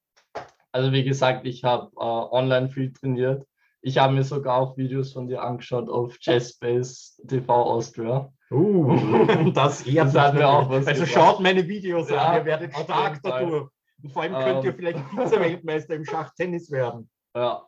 also 0.72 0.92
wie 0.92 1.04
gesagt, 1.04 1.46
ich 1.46 1.64
habe 1.64 1.92
äh, 1.96 2.00
online 2.00 2.70
viel 2.70 2.92
trainiert. 2.92 3.46
Ich 3.82 3.98
habe 3.98 4.14
mir 4.14 4.24
sogar 4.24 4.58
auch 4.58 4.78
Videos 4.78 5.14
von 5.14 5.28
dir 5.28 5.42
angeschaut 5.42 5.90
auf 5.90 6.18
Chessbase 6.18 7.22
TV 7.28 7.54
Austria. 7.54 8.32
Uh, 8.50 9.52
das 9.54 9.84
das 9.84 10.16
hat 10.16 10.36
mir 10.36 10.48
auch 10.48 10.70
was 10.70 10.88
Also 10.88 11.04
gebracht. 11.06 11.14
schaut 11.14 11.40
meine 11.42 11.68
Videos 11.68 12.10
ja, 12.10 12.22
an, 12.22 12.38
ihr 12.38 12.46
werdet 12.46 12.74
stark 12.74 13.20
dadurch. 13.22 13.70
Und 14.02 14.12
vor 14.12 14.22
allem 14.24 14.34
könnt 14.34 14.64
ihr 14.64 14.72
ähm. 14.72 14.76
vielleicht 14.78 15.00
Vize-Weltmeister 15.10 15.96
im 15.96 16.06
Schachtennis 16.06 16.72
werden. 16.72 17.10
Ja. 17.36 17.68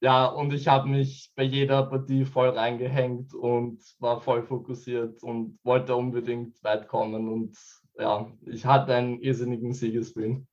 Ja, 0.00 0.26
und 0.26 0.52
ich 0.52 0.68
habe 0.68 0.88
mich 0.88 1.32
bei 1.34 1.42
jeder 1.42 1.84
Partie 1.84 2.24
voll 2.26 2.50
reingehängt 2.50 3.34
und 3.34 3.82
war 3.98 4.20
voll 4.20 4.44
fokussiert 4.44 5.20
und 5.22 5.58
wollte 5.64 5.96
unbedingt 5.96 6.62
weit 6.62 6.86
kommen. 6.86 7.26
Und 7.26 7.56
ja, 7.98 8.30
ich 8.46 8.64
hatte 8.66 8.94
einen 8.94 9.20
irrsinnigen 9.20 9.72
Siegeswillen. 9.72 10.46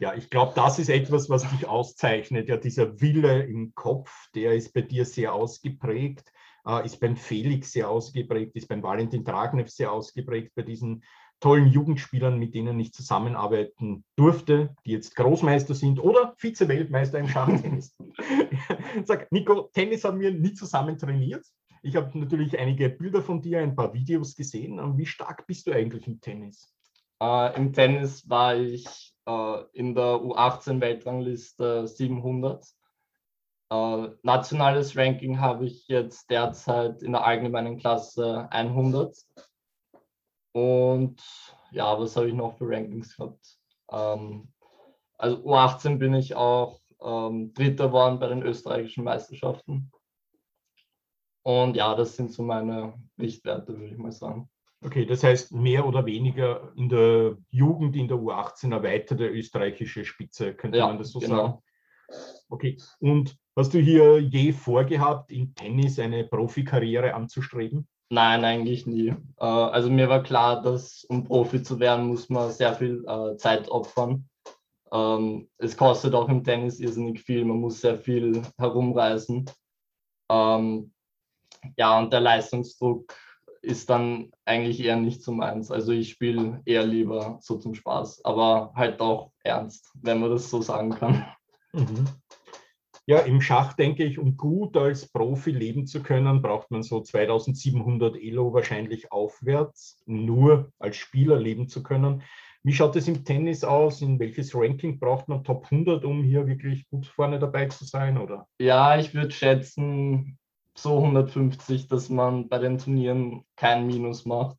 Ja, 0.00 0.14
ich 0.14 0.30
glaube, 0.30 0.52
das 0.54 0.78
ist 0.78 0.90
etwas, 0.90 1.28
was 1.28 1.48
dich 1.50 1.66
auszeichnet. 1.66 2.48
Ja, 2.48 2.56
dieser 2.56 3.00
Wille 3.00 3.42
im 3.42 3.74
Kopf, 3.74 4.30
der 4.34 4.54
ist 4.54 4.72
bei 4.72 4.82
dir 4.82 5.04
sehr 5.04 5.34
ausgeprägt, 5.34 6.32
äh, 6.66 6.84
ist 6.84 7.00
beim 7.00 7.16
Felix 7.16 7.72
sehr 7.72 7.90
ausgeprägt, 7.90 8.54
ist 8.54 8.68
beim 8.68 8.82
Valentin 8.82 9.24
Dragnev 9.24 9.68
sehr 9.68 9.90
ausgeprägt, 9.90 10.52
bei 10.54 10.62
diesen 10.62 11.02
tollen 11.40 11.68
Jugendspielern, 11.68 12.38
mit 12.38 12.54
denen 12.54 12.78
ich 12.80 12.92
zusammenarbeiten 12.92 14.04
durfte, 14.16 14.74
die 14.84 14.92
jetzt 14.92 15.14
Großmeister 15.16 15.74
sind 15.74 16.00
oder 16.00 16.34
Vize-Weltmeister 16.36 17.18
im 17.18 17.28
Schachtennis. 17.28 17.96
Sag, 19.04 19.30
Nico, 19.30 19.70
Tennis 19.72 20.04
haben 20.04 20.20
wir 20.20 20.32
nie 20.32 20.54
zusammen 20.54 20.98
trainiert. 20.98 21.44
Ich 21.82 21.96
habe 21.96 22.18
natürlich 22.18 22.58
einige 22.58 22.88
Bilder 22.88 23.22
von 23.22 23.40
dir, 23.40 23.60
ein 23.60 23.76
paar 23.76 23.92
Videos 23.94 24.34
gesehen. 24.34 24.96
Wie 24.96 25.06
stark 25.06 25.46
bist 25.46 25.66
du 25.66 25.72
eigentlich 25.72 26.06
im 26.06 26.20
Tennis? 26.20 26.72
Äh, 27.20 27.56
Im 27.56 27.72
Tennis 27.72 28.28
war 28.28 28.56
ich 28.56 29.14
äh, 29.26 29.64
in 29.72 29.94
der 29.94 30.04
U18-Weltrangliste 30.04 31.86
700. 31.86 32.64
Äh, 33.70 34.08
nationales 34.22 34.96
Ranking 34.96 35.40
habe 35.40 35.66
ich 35.66 35.86
jetzt 35.88 36.30
derzeit 36.30 37.02
in 37.02 37.12
der 37.12 37.24
allgemeinen 37.24 37.78
Klasse 37.78 38.48
100. 38.50 39.16
Und 40.52 41.22
ja, 41.70 41.98
was 41.98 42.16
habe 42.16 42.28
ich 42.28 42.34
noch 42.34 42.56
für 42.56 42.68
Rankings 42.68 43.16
gehabt? 43.16 43.58
Ähm, 43.92 44.52
also 45.18 45.36
U18 45.38 45.98
bin 45.98 46.14
ich 46.14 46.34
auch 46.34 46.80
ähm, 47.02 47.52
Dritter 47.52 47.88
geworden 47.88 48.18
bei 48.18 48.28
den 48.28 48.42
österreichischen 48.42 49.04
Meisterschaften. 49.04 49.92
Und 51.48 51.76
ja, 51.76 51.94
das 51.94 52.14
sind 52.14 52.30
so 52.30 52.42
meine 52.42 52.92
Richtwerte, 53.18 53.72
würde 53.72 53.94
ich 53.94 53.96
mal 53.96 54.12
sagen. 54.12 54.50
Okay, 54.84 55.06
das 55.06 55.24
heißt 55.24 55.50
mehr 55.50 55.86
oder 55.86 56.04
weniger 56.04 56.74
in 56.76 56.90
der 56.90 57.38
Jugend, 57.48 57.96
in 57.96 58.06
der 58.06 58.18
U18 58.18 58.70
erweiterte 58.70 59.26
österreichische 59.26 60.04
Spitze, 60.04 60.52
könnte 60.52 60.76
ja, 60.76 60.86
man 60.86 60.98
das 60.98 61.10
so 61.10 61.20
genau. 61.20 61.36
sagen? 61.36 61.58
Okay, 62.50 62.76
und 63.00 63.38
hast 63.56 63.72
du 63.72 63.78
hier 63.78 64.20
je 64.20 64.52
vorgehabt, 64.52 65.32
in 65.32 65.54
Tennis 65.54 65.98
eine 65.98 66.24
Profikarriere 66.24 67.14
anzustreben? 67.14 67.88
Nein, 68.10 68.44
eigentlich 68.44 68.86
nie. 68.86 69.14
Äh, 69.38 69.44
also 69.46 69.88
mir 69.88 70.10
war 70.10 70.22
klar, 70.22 70.60
dass 70.60 71.04
um 71.04 71.24
Profi 71.24 71.62
zu 71.62 71.80
werden, 71.80 72.08
muss 72.08 72.28
man 72.28 72.50
sehr 72.50 72.74
viel 72.74 73.06
äh, 73.06 73.36
Zeit 73.38 73.70
opfern. 73.70 74.28
Ähm, 74.92 75.48
es 75.56 75.78
kostet 75.78 76.12
auch 76.12 76.28
im 76.28 76.44
Tennis 76.44 76.78
irrsinnig 76.78 77.22
viel, 77.22 77.46
man 77.46 77.56
muss 77.56 77.80
sehr 77.80 77.96
viel 77.96 78.42
herumreisen. 78.58 79.46
Ähm, 80.30 80.92
ja, 81.76 81.98
und 81.98 82.12
der 82.12 82.20
Leistungsdruck 82.20 83.14
ist 83.62 83.90
dann 83.90 84.30
eigentlich 84.44 84.80
eher 84.80 84.96
nicht 84.96 85.22
so 85.22 85.32
meins. 85.32 85.70
Also 85.70 85.92
ich 85.92 86.10
spiele 86.10 86.60
eher 86.64 86.84
lieber 86.84 87.38
so 87.40 87.58
zum 87.58 87.74
Spaß, 87.74 88.24
aber 88.24 88.72
halt 88.74 89.00
auch 89.00 89.32
ernst, 89.42 89.90
wenn 90.02 90.20
man 90.20 90.30
das 90.30 90.50
so 90.50 90.62
sagen 90.62 90.90
kann. 90.90 91.24
Mhm. 91.72 92.08
Ja, 93.06 93.20
im 93.20 93.40
Schach 93.40 93.72
denke 93.72 94.04
ich, 94.04 94.18
um 94.18 94.36
gut 94.36 94.76
als 94.76 95.10
Profi 95.10 95.50
leben 95.50 95.86
zu 95.86 96.02
können, 96.02 96.42
braucht 96.42 96.70
man 96.70 96.82
so 96.82 97.00
2700 97.00 98.16
Elo 98.16 98.52
wahrscheinlich 98.52 99.10
aufwärts, 99.10 100.02
nur 100.04 100.70
als 100.78 100.96
Spieler 100.96 101.38
leben 101.38 101.68
zu 101.68 101.82
können. 101.82 102.22
Wie 102.64 102.74
schaut 102.74 102.96
es 102.96 103.08
im 103.08 103.24
Tennis 103.24 103.64
aus? 103.64 104.02
In 104.02 104.18
welches 104.18 104.54
Ranking 104.54 104.98
braucht 104.98 105.28
man 105.28 105.42
Top 105.42 105.64
100, 105.70 106.04
um 106.04 106.22
hier 106.22 106.46
wirklich 106.46 106.86
gut 106.90 107.06
vorne 107.06 107.38
dabei 107.38 107.66
zu 107.66 107.86
sein? 107.86 108.18
Oder? 108.18 108.46
Ja, 108.60 108.98
ich 108.98 109.14
würde 109.14 109.30
schätzen, 109.30 110.37
so 110.82 110.98
150, 110.98 111.88
dass 111.88 112.08
man 112.08 112.48
bei 112.48 112.58
den 112.58 112.78
Turnieren 112.78 113.44
kein 113.56 113.86
Minus 113.86 114.24
macht. 114.24 114.58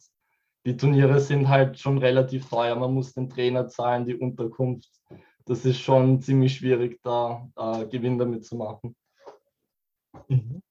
Die 0.65 0.77
Turniere 0.77 1.19
sind 1.19 1.49
halt 1.49 1.79
schon 1.79 1.97
relativ 1.97 2.49
teuer. 2.49 2.75
Man 2.75 2.93
muss 2.93 3.13
den 3.13 3.29
Trainer 3.29 3.67
zahlen, 3.67 4.05
die 4.05 4.15
Unterkunft 4.15 4.89
das 5.49 5.65
ist 5.65 5.79
schon 5.79 6.21
ziemlich 6.21 6.57
schwierig, 6.57 7.01
da 7.01 7.49
äh, 7.55 7.87
Gewinn 7.87 8.19
damit 8.19 8.45
zu 8.45 8.55
machen. 8.55 8.95
Mhm. 10.27 10.61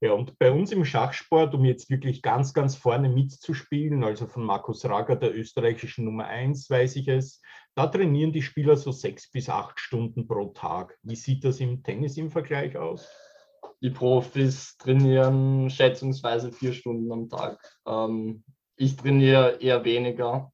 Ja, 0.00 0.12
und 0.12 0.36
bei 0.38 0.50
uns 0.50 0.72
im 0.72 0.84
Schachsport, 0.84 1.54
um 1.54 1.64
jetzt 1.64 1.88
wirklich 1.88 2.20
ganz, 2.20 2.52
ganz 2.52 2.74
vorne 2.74 3.08
mitzuspielen, 3.08 4.02
also 4.02 4.26
von 4.26 4.42
Markus 4.42 4.84
Rager, 4.84 5.14
der 5.14 5.36
österreichischen 5.36 6.04
Nummer 6.04 6.26
1, 6.26 6.68
weiß 6.68 6.96
ich 6.96 7.06
es, 7.06 7.40
da 7.76 7.86
trainieren 7.86 8.32
die 8.32 8.42
Spieler 8.42 8.76
so 8.76 8.90
sechs 8.90 9.30
bis 9.30 9.48
acht 9.48 9.78
Stunden 9.78 10.26
pro 10.26 10.46
Tag. 10.46 10.98
Wie 11.02 11.16
sieht 11.16 11.44
das 11.44 11.60
im 11.60 11.84
Tennis 11.84 12.16
im 12.16 12.32
Vergleich 12.32 12.76
aus? 12.76 13.08
Die 13.80 13.90
Profis 13.90 14.76
trainieren 14.76 15.70
schätzungsweise 15.70 16.50
vier 16.52 16.72
Stunden 16.72 17.10
am 17.12 17.28
Tag. 17.28 17.58
Ähm, 17.86 18.42
ich 18.76 18.96
trainiere 18.96 19.58
eher 19.60 19.84
weniger, 19.84 20.52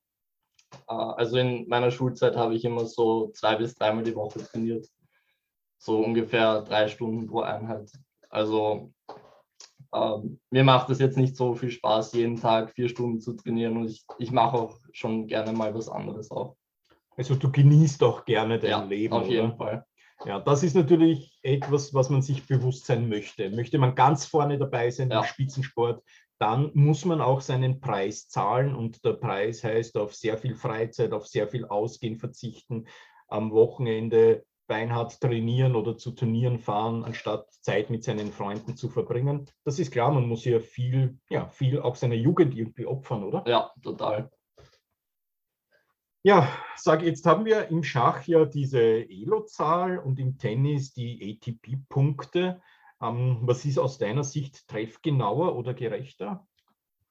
äh, 0.89 0.95
also 0.95 1.39
in 1.39 1.69
meiner 1.69 1.91
Schulzeit 1.91 2.37
habe 2.37 2.55
ich 2.55 2.65
immer 2.65 2.87
so 2.87 3.29
zwei 3.29 3.57
bis 3.57 3.75
dreimal 3.75 4.05
die 4.05 4.15
Woche 4.15 4.41
trainiert. 4.41 4.87
So 5.79 5.99
ungefähr 5.99 6.63
drei 6.63 6.89
Stunden 6.89 7.27
pro 7.27 7.41
Einheit. 7.41 7.91
Also 8.31 8.93
ähm, 9.95 10.41
mir 10.51 10.65
macht 10.65 10.91
es 10.91 10.99
jetzt 10.99 11.17
nicht 11.17 11.37
so 11.37 11.55
viel 11.55 11.71
Spaß, 11.71 12.15
jeden 12.15 12.41
Tag 12.41 12.73
vier 12.73 12.89
Stunden 12.89 13.21
zu 13.21 13.35
trainieren 13.35 13.77
und 13.77 13.87
ich, 13.87 14.05
ich 14.19 14.33
mache 14.33 14.57
auch 14.57 14.79
schon 14.93 15.27
gerne 15.27 15.53
mal 15.53 15.75
was 15.75 15.89
anderes 15.89 16.31
auch. 16.31 16.57
Also 17.17 17.37
du 17.37 17.51
genießt 17.51 18.03
auch 18.03 18.25
gerne 18.25 18.59
dein 18.59 18.71
ja, 18.71 18.83
Leben. 18.83 19.15
Auf 19.15 19.29
jeden 19.29 19.57
Fall. 19.57 19.87
Ja, 20.27 20.41
das 20.41 20.63
ist 20.63 20.75
natürlich 20.75 21.39
etwas, 21.43 21.93
was 21.93 22.11
man 22.11 22.23
sich 22.23 22.47
bewusst 22.47 22.87
sein 22.87 23.09
möchte. 23.09 23.51
Möchte 23.51 23.79
man 23.79 23.95
ganz 23.95 24.25
vorne 24.27 24.59
dabei 24.59 24.91
sein 24.91 25.11
ja. 25.11 25.21
im 25.21 25.25
Spitzensport, 25.25 26.03
dann 26.39 26.71
muss 26.75 27.05
man 27.05 27.21
auch 27.21 27.41
seinen 27.41 27.81
Preis 27.81 28.29
zahlen 28.29 28.75
und 28.75 29.05
der 29.05 29.13
Preis 29.13 29.63
heißt 29.63 29.97
auf 29.97 30.15
sehr 30.15 30.37
viel 30.37 30.57
Freizeit, 30.57 31.13
auf 31.13 31.27
sehr 31.27 31.49
viel 31.49 31.65
Ausgehen 31.65 32.17
verzichten, 32.17 32.87
am 33.29 33.53
Wochenende 33.53 34.45
beinhart 34.67 35.21
trainieren 35.21 35.77
oder 35.77 35.97
zu 35.97 36.13
Turnieren 36.13 36.59
fahren, 36.59 37.05
anstatt 37.05 37.53
Zeit 37.61 37.91
mit 37.91 38.03
seinen 38.03 38.33
Freunden 38.33 38.77
zu 38.77 38.89
verbringen. 38.89 39.47
Das 39.65 39.79
ist 39.79 39.93
klar, 39.93 40.11
man 40.11 40.27
muss 40.27 40.43
hier 40.43 40.61
viel, 40.61 41.19
ja, 41.29 41.49
viel 41.51 41.81
auch 41.81 41.97
seiner 41.97 42.15
Jugend 42.15 42.57
irgendwie 42.57 42.87
opfern, 42.87 43.25
oder? 43.25 43.45
Ja, 43.47 43.73
total. 43.83 44.31
Ja, 46.27 46.49
sag, 46.75 47.03
jetzt 47.03 47.27
haben 47.27 47.45
wir 47.45 47.69
im 47.69 47.83
Schach 47.83 48.27
ja 48.27 48.47
diese 48.47 48.81
Elo-Zahl 48.81 49.99
und 49.99 50.19
im 50.19 50.39
Tennis 50.39 50.95
die 50.95 51.39
ATP-Punkte. 51.39 52.63
Ähm, 53.03 53.41
was 53.43 53.67
ist 53.67 53.79
aus 53.79 53.99
deiner 53.99 54.25
Sicht 54.25 54.67
treffgenauer 54.67 55.55
oder 55.55 55.75
gerechter? 55.75 56.47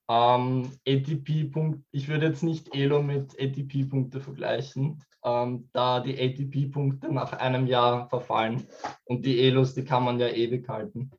Ähm, 0.09 0.71
ATP-Punkt, 0.87 1.85
ich 1.91 2.07
würde 2.07 2.25
jetzt 2.25 2.41
nicht 2.41 2.73
Elo 2.73 3.03
mit 3.03 3.39
ATP-Punkte 3.39 4.19
vergleichen, 4.19 5.03
ähm, 5.23 5.69
da 5.73 5.99
die 5.99 6.19
ATP-Punkte 6.19 7.13
nach 7.13 7.33
einem 7.33 7.67
Jahr 7.67 8.09
verfallen 8.09 8.67
und 9.05 9.27
die 9.27 9.41
Elos, 9.41 9.75
die 9.75 9.85
kann 9.85 10.05
man 10.05 10.19
ja 10.19 10.29
ewig 10.29 10.67
halten. 10.67 11.11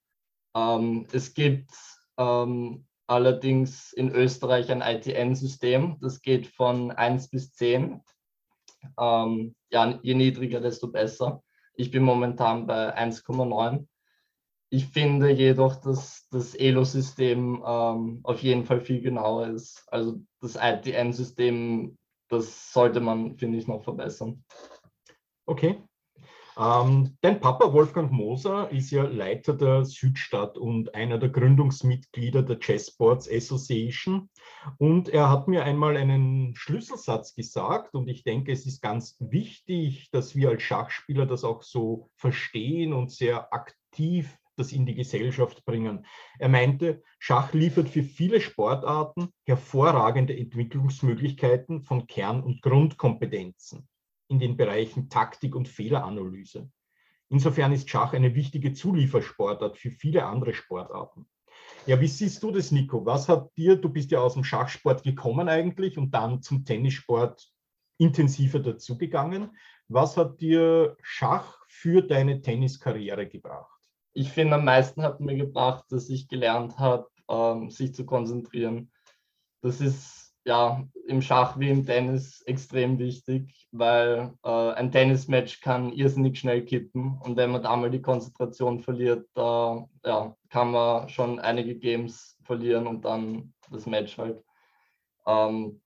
Ähm, 0.57 1.07
es 1.13 1.33
gibt 1.33 1.71
ähm, 2.19 2.87
allerdings 3.07 3.93
in 3.93 4.11
Österreich 4.11 4.71
ein 4.71 4.83
ITN-System, 4.83 5.99
das 6.01 6.21
geht 6.21 6.47
von 6.47 6.91
1 6.91 7.29
bis 7.29 7.53
10. 7.55 8.03
Ähm, 8.99 9.55
ja, 9.71 9.99
je 10.03 10.15
niedriger, 10.15 10.61
desto 10.61 10.89
besser. 10.89 11.43
Ich 11.77 11.91
bin 11.91 12.03
momentan 12.03 12.67
bei 12.67 12.97
1,9 12.97 13.87
ich 14.75 14.87
finde 14.87 15.31
jedoch, 15.31 15.77
dass 15.77 16.27
das 16.31 16.57
Elo-System 16.57 17.63
ähm, 17.65 18.21
auf 18.25 18.43
jeden 18.43 18.65
Fall 18.65 18.81
viel 18.81 19.01
genauer 19.01 19.47
ist. 19.49 19.85
Also 19.87 20.21
das 20.41 20.57
ITN-System, 20.61 21.97
das 22.29 22.73
sollte 22.73 23.01
man, 23.01 23.37
finde 23.37 23.59
ich, 23.59 23.69
noch 23.69 23.85
verbessern. 23.85 24.45
Okay. 25.47 25.81
Ähm, 26.57 27.17
dein 27.21 27.41
Papa 27.41 27.73
Wolfgang 27.73 28.13
Moser 28.13 28.71
ist 28.71 28.91
ja 28.93 29.03
Leiter 29.03 29.55
der 29.55 29.85
Südstadt 29.85 30.57
und 30.57 30.95
einer 30.95 31.19
der 31.19 31.31
Gründungsmitglieder 31.31 32.43
der 32.43 32.61
Chessboards 32.61 33.29
Association. 33.29 34.31
Und 34.79 35.09
er 35.09 35.31
hat 35.31 35.49
mir 35.49 35.65
einmal 35.65 35.97
einen 35.97 36.55
Schlüsselsatz 36.55 37.35
gesagt 37.35 37.95
und 37.95 38.09
ich 38.09 38.23
denke, 38.23 38.53
es 38.53 38.67
ist 38.67 38.83
ganz 38.83 39.17
wichtig, 39.19 40.11
dass 40.13 40.37
wir 40.37 40.51
als 40.51 40.63
Schachspieler 40.63 41.27
das 41.27 41.43
auch 41.43 41.63
so 41.63 42.11
verstehen 42.15 42.93
und 42.93 43.11
sehr 43.11 43.53
aktiv 43.53 44.39
das 44.57 44.71
in 44.71 44.87
die 44.87 44.95
Gesellschaft 44.95 45.65
bringen. 45.65 46.07
Er 46.39 46.49
meinte, 46.49 47.03
Schach 47.19 47.53
liefert 47.53 47.89
für 47.89 48.05
viele 48.05 48.41
Sportarten 48.41 49.31
hervorragende 49.45 50.37
Entwicklungsmöglichkeiten 50.37 51.83
von 51.83 52.07
Kern- 52.07 52.45
und 52.45 52.63
Grundkompetenzen 52.63 53.89
in 54.29 54.39
den 54.39 54.57
Bereichen 54.57 55.09
Taktik 55.09 55.55
und 55.55 55.69
Fehleranalyse. 55.69 56.71
Insofern 57.29 57.73
ist 57.73 57.89
Schach 57.89 58.13
eine 58.13 58.35
wichtige 58.35 58.73
Zuliefersportart 58.73 59.77
für 59.79 59.91
viele 59.91 60.25
andere 60.25 60.55
Sportarten. 60.55 61.27
Ja, 61.87 62.01
wie 62.01 62.09
siehst 62.09 62.43
du 62.43 62.51
das, 62.51 62.71
Nico? 62.71 63.05
Was 63.07 63.29
hat 63.29 63.57
dir, 63.57 63.77
du 63.77 63.89
bist 63.89 64.11
ja 64.11 64.21
aus 64.21 64.35
dem 64.35 64.45
Schachsport 64.45 65.03
gekommen 65.03 65.49
eigentlich 65.49 65.99
und 65.99 66.13
dann 66.13 66.43
zum 66.43 66.65
Tennissport 66.65 67.51
intensiver 67.99 68.59
dazugegangen. 68.59 69.57
Was 69.89 70.17
hat 70.17 70.41
dir 70.41 70.97
Schach 71.03 71.59
für 71.69 72.03
deine 72.03 72.41
Tenniskarriere 72.41 73.29
gebracht? 73.29 73.75
ich 74.15 74.31
finde, 74.31 74.55
am 74.55 74.65
meisten 74.65 75.03
hat 75.03 75.21
mir 75.21 75.37
gebracht, 75.37 75.85
dass 75.91 76.09
ich 76.09 76.29
gelernt 76.29 76.79
habe, 76.79 77.09
ähm, 77.29 77.71
sich 77.71 77.95
zu 77.95 78.07
konzentrieren. 78.07 78.91
Das 79.61 79.81
ist 79.81 80.24
ja 80.45 80.85
im 81.07 81.23
Schach 81.23 81.59
wie 81.59 81.71
im 81.71 81.85
Tennis 81.85 82.43
extrem 82.43 82.99
wichtig, 82.99 83.69
weil 83.73 84.35
äh, 84.45 84.73
ein 84.73 84.93
Tennismatch 84.93 85.61
kann 85.61 85.93
irrsinnig 85.93 86.39
schnell 86.39 86.65
kippen 86.65 87.19
und 87.23 87.37
wenn 87.37 87.51
man 87.51 87.63
da 87.63 87.77
mal 87.77 87.91
die 87.91 88.03
Konzentration 88.03 88.81
verliert, 88.81 89.29
da 89.35 89.89
ja, 90.05 90.37
kann 90.51 90.71
man 90.71 91.09
schon 91.09 91.41
einige 91.41 91.75
Games 91.77 92.39
verlieren 92.45 92.87
und 92.87 93.05
dann 93.05 93.55
das 93.71 93.87
Match 93.87 94.19
halt. 94.19 94.43
Ähm, 95.27 95.81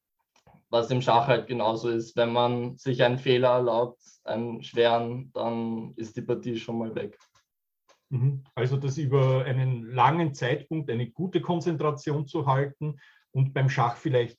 was 0.70 0.90
im 0.90 1.00
Schach 1.00 1.26
halt 1.28 1.46
genauso 1.46 1.88
ist, 1.88 2.16
wenn 2.16 2.32
man 2.32 2.76
sich 2.76 3.02
einen 3.02 3.18
Fehler 3.18 3.50
erlaubt, 3.50 4.02
einen 4.24 4.62
schweren, 4.62 5.30
dann 5.32 5.94
ist 5.96 6.16
die 6.16 6.22
Partie 6.22 6.56
schon 6.56 6.78
mal 6.78 6.94
weg. 6.94 7.18
Mhm. 8.10 8.44
Also 8.54 8.76
das 8.76 8.98
über 8.98 9.44
einen 9.44 9.90
langen 9.92 10.34
Zeitpunkt 10.34 10.90
eine 10.90 11.10
gute 11.10 11.40
Konzentration 11.40 12.26
zu 12.26 12.46
halten 12.46 12.98
und 13.30 13.54
beim 13.54 13.70
Schach 13.70 13.96
vielleicht 13.96 14.38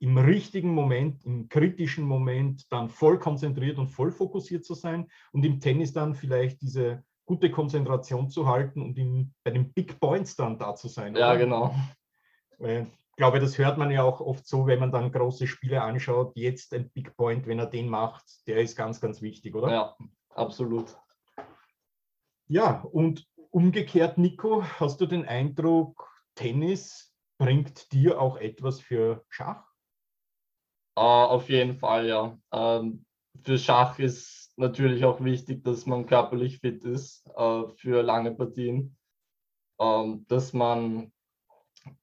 im 0.00 0.16
richtigen 0.16 0.72
Moment, 0.74 1.24
im 1.24 1.48
kritischen 1.48 2.04
Moment 2.04 2.70
dann 2.70 2.88
voll 2.88 3.18
konzentriert 3.18 3.78
und 3.78 3.88
voll 3.88 4.12
fokussiert 4.12 4.64
zu 4.64 4.74
sein 4.74 5.08
und 5.32 5.44
im 5.44 5.60
Tennis 5.60 5.92
dann 5.92 6.14
vielleicht 6.14 6.60
diese 6.62 7.04
gute 7.26 7.50
Konzentration 7.50 8.30
zu 8.30 8.46
halten 8.46 8.80
und 8.80 8.96
im, 8.96 9.34
bei 9.44 9.50
den 9.50 9.72
Big 9.72 10.00
Points 10.00 10.36
dann 10.36 10.58
da 10.58 10.74
zu 10.74 10.88
sein. 10.88 11.14
Ja, 11.14 11.30
oder? 11.30 11.38
genau. 11.38 11.74
Ich 12.60 12.86
glaube, 13.16 13.40
das 13.40 13.58
hört 13.58 13.76
man 13.76 13.90
ja 13.90 14.02
auch 14.02 14.20
oft 14.20 14.46
so, 14.46 14.66
wenn 14.66 14.80
man 14.80 14.92
dann 14.92 15.12
große 15.12 15.46
Spiele 15.46 15.82
anschaut. 15.82 16.32
Jetzt 16.36 16.72
ein 16.72 16.90
Big 16.90 17.16
Point, 17.16 17.46
wenn 17.46 17.58
er 17.58 17.66
den 17.66 17.88
macht, 17.88 18.24
der 18.46 18.62
ist 18.62 18.76
ganz, 18.76 19.00
ganz 19.00 19.20
wichtig, 19.20 19.54
oder? 19.54 19.70
Ja, 19.70 19.96
absolut. 20.34 20.96
Ja, 22.46 22.80
und 22.92 23.28
umgekehrt, 23.50 24.16
Nico, 24.16 24.62
hast 24.62 25.00
du 25.00 25.06
den 25.06 25.26
Eindruck, 25.26 26.08
Tennis 26.34 27.14
bringt 27.36 27.92
dir 27.92 28.20
auch 28.20 28.36
etwas 28.38 28.80
für 28.80 29.24
Schach? 29.28 29.67
Uh, 30.98 31.30
auf 31.30 31.48
jeden 31.48 31.76
Fall, 31.76 32.08
ja. 32.08 32.36
Ähm, 32.52 33.04
für 33.44 33.56
Schach 33.56 34.00
ist 34.00 34.52
natürlich 34.56 35.04
auch 35.04 35.22
wichtig, 35.22 35.62
dass 35.62 35.86
man 35.86 36.06
körperlich 36.06 36.58
fit 36.58 36.82
ist 36.82 37.24
uh, 37.38 37.68
für 37.76 38.02
lange 38.02 38.34
Partien, 38.34 38.96
uh, 39.80 40.16
dass 40.26 40.52
man 40.52 41.12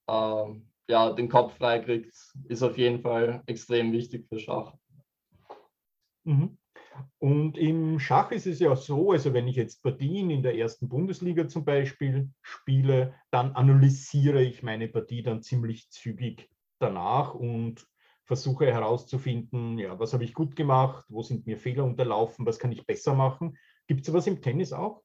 ähm, 0.08 0.70
ja, 0.88 1.12
den 1.12 1.28
Kopf 1.28 1.58
frei 1.58 1.80
kriegt, 1.80 2.14
ist 2.48 2.62
auf 2.62 2.78
jeden 2.78 3.02
Fall 3.02 3.42
extrem 3.44 3.92
wichtig 3.92 4.26
für 4.30 4.38
Schach. 4.38 4.72
Mhm. 6.24 6.56
Und 7.18 7.58
im 7.58 7.98
Schach 7.98 8.30
ist 8.30 8.46
es 8.46 8.60
ja 8.60 8.74
so, 8.76 9.10
also 9.10 9.34
wenn 9.34 9.46
ich 9.46 9.56
jetzt 9.56 9.82
Partien 9.82 10.30
in 10.30 10.42
der 10.42 10.56
ersten 10.56 10.88
Bundesliga 10.88 11.46
zum 11.48 11.66
Beispiel 11.66 12.30
spiele, 12.40 13.14
dann 13.30 13.52
analysiere 13.52 14.42
ich 14.42 14.62
meine 14.62 14.88
Partie 14.88 15.22
dann 15.22 15.42
ziemlich 15.42 15.90
zügig 15.90 16.48
danach 16.78 17.34
und 17.34 17.86
versuche 18.26 18.66
herauszufinden, 18.66 19.78
ja, 19.78 19.98
was 19.98 20.12
habe 20.12 20.24
ich 20.24 20.34
gut 20.34 20.56
gemacht, 20.56 21.04
wo 21.08 21.22
sind 21.22 21.46
mir 21.46 21.56
Fehler 21.56 21.84
unterlaufen, 21.84 22.44
was 22.44 22.58
kann 22.58 22.72
ich 22.72 22.84
besser 22.84 23.14
machen. 23.14 23.56
Gibt 23.86 24.00
es 24.00 24.06
sowas 24.06 24.26
im 24.26 24.42
Tennis 24.42 24.72
auch? 24.72 25.02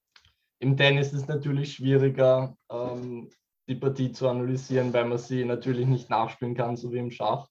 Im 0.58 0.76
Tennis 0.76 1.08
ist 1.08 1.22
es 1.22 1.28
natürlich 1.28 1.74
schwieriger, 1.74 2.56
ähm, 2.68 3.30
die 3.68 3.76
Partie 3.76 4.12
zu 4.12 4.28
analysieren, 4.28 4.92
weil 4.92 5.04
man 5.04 5.18
sie 5.18 5.44
natürlich 5.44 5.86
nicht 5.86 6.10
nachspielen 6.10 6.54
kann, 6.54 6.76
so 6.76 6.92
wie 6.92 6.98
im 6.98 7.10
Schach. 7.10 7.48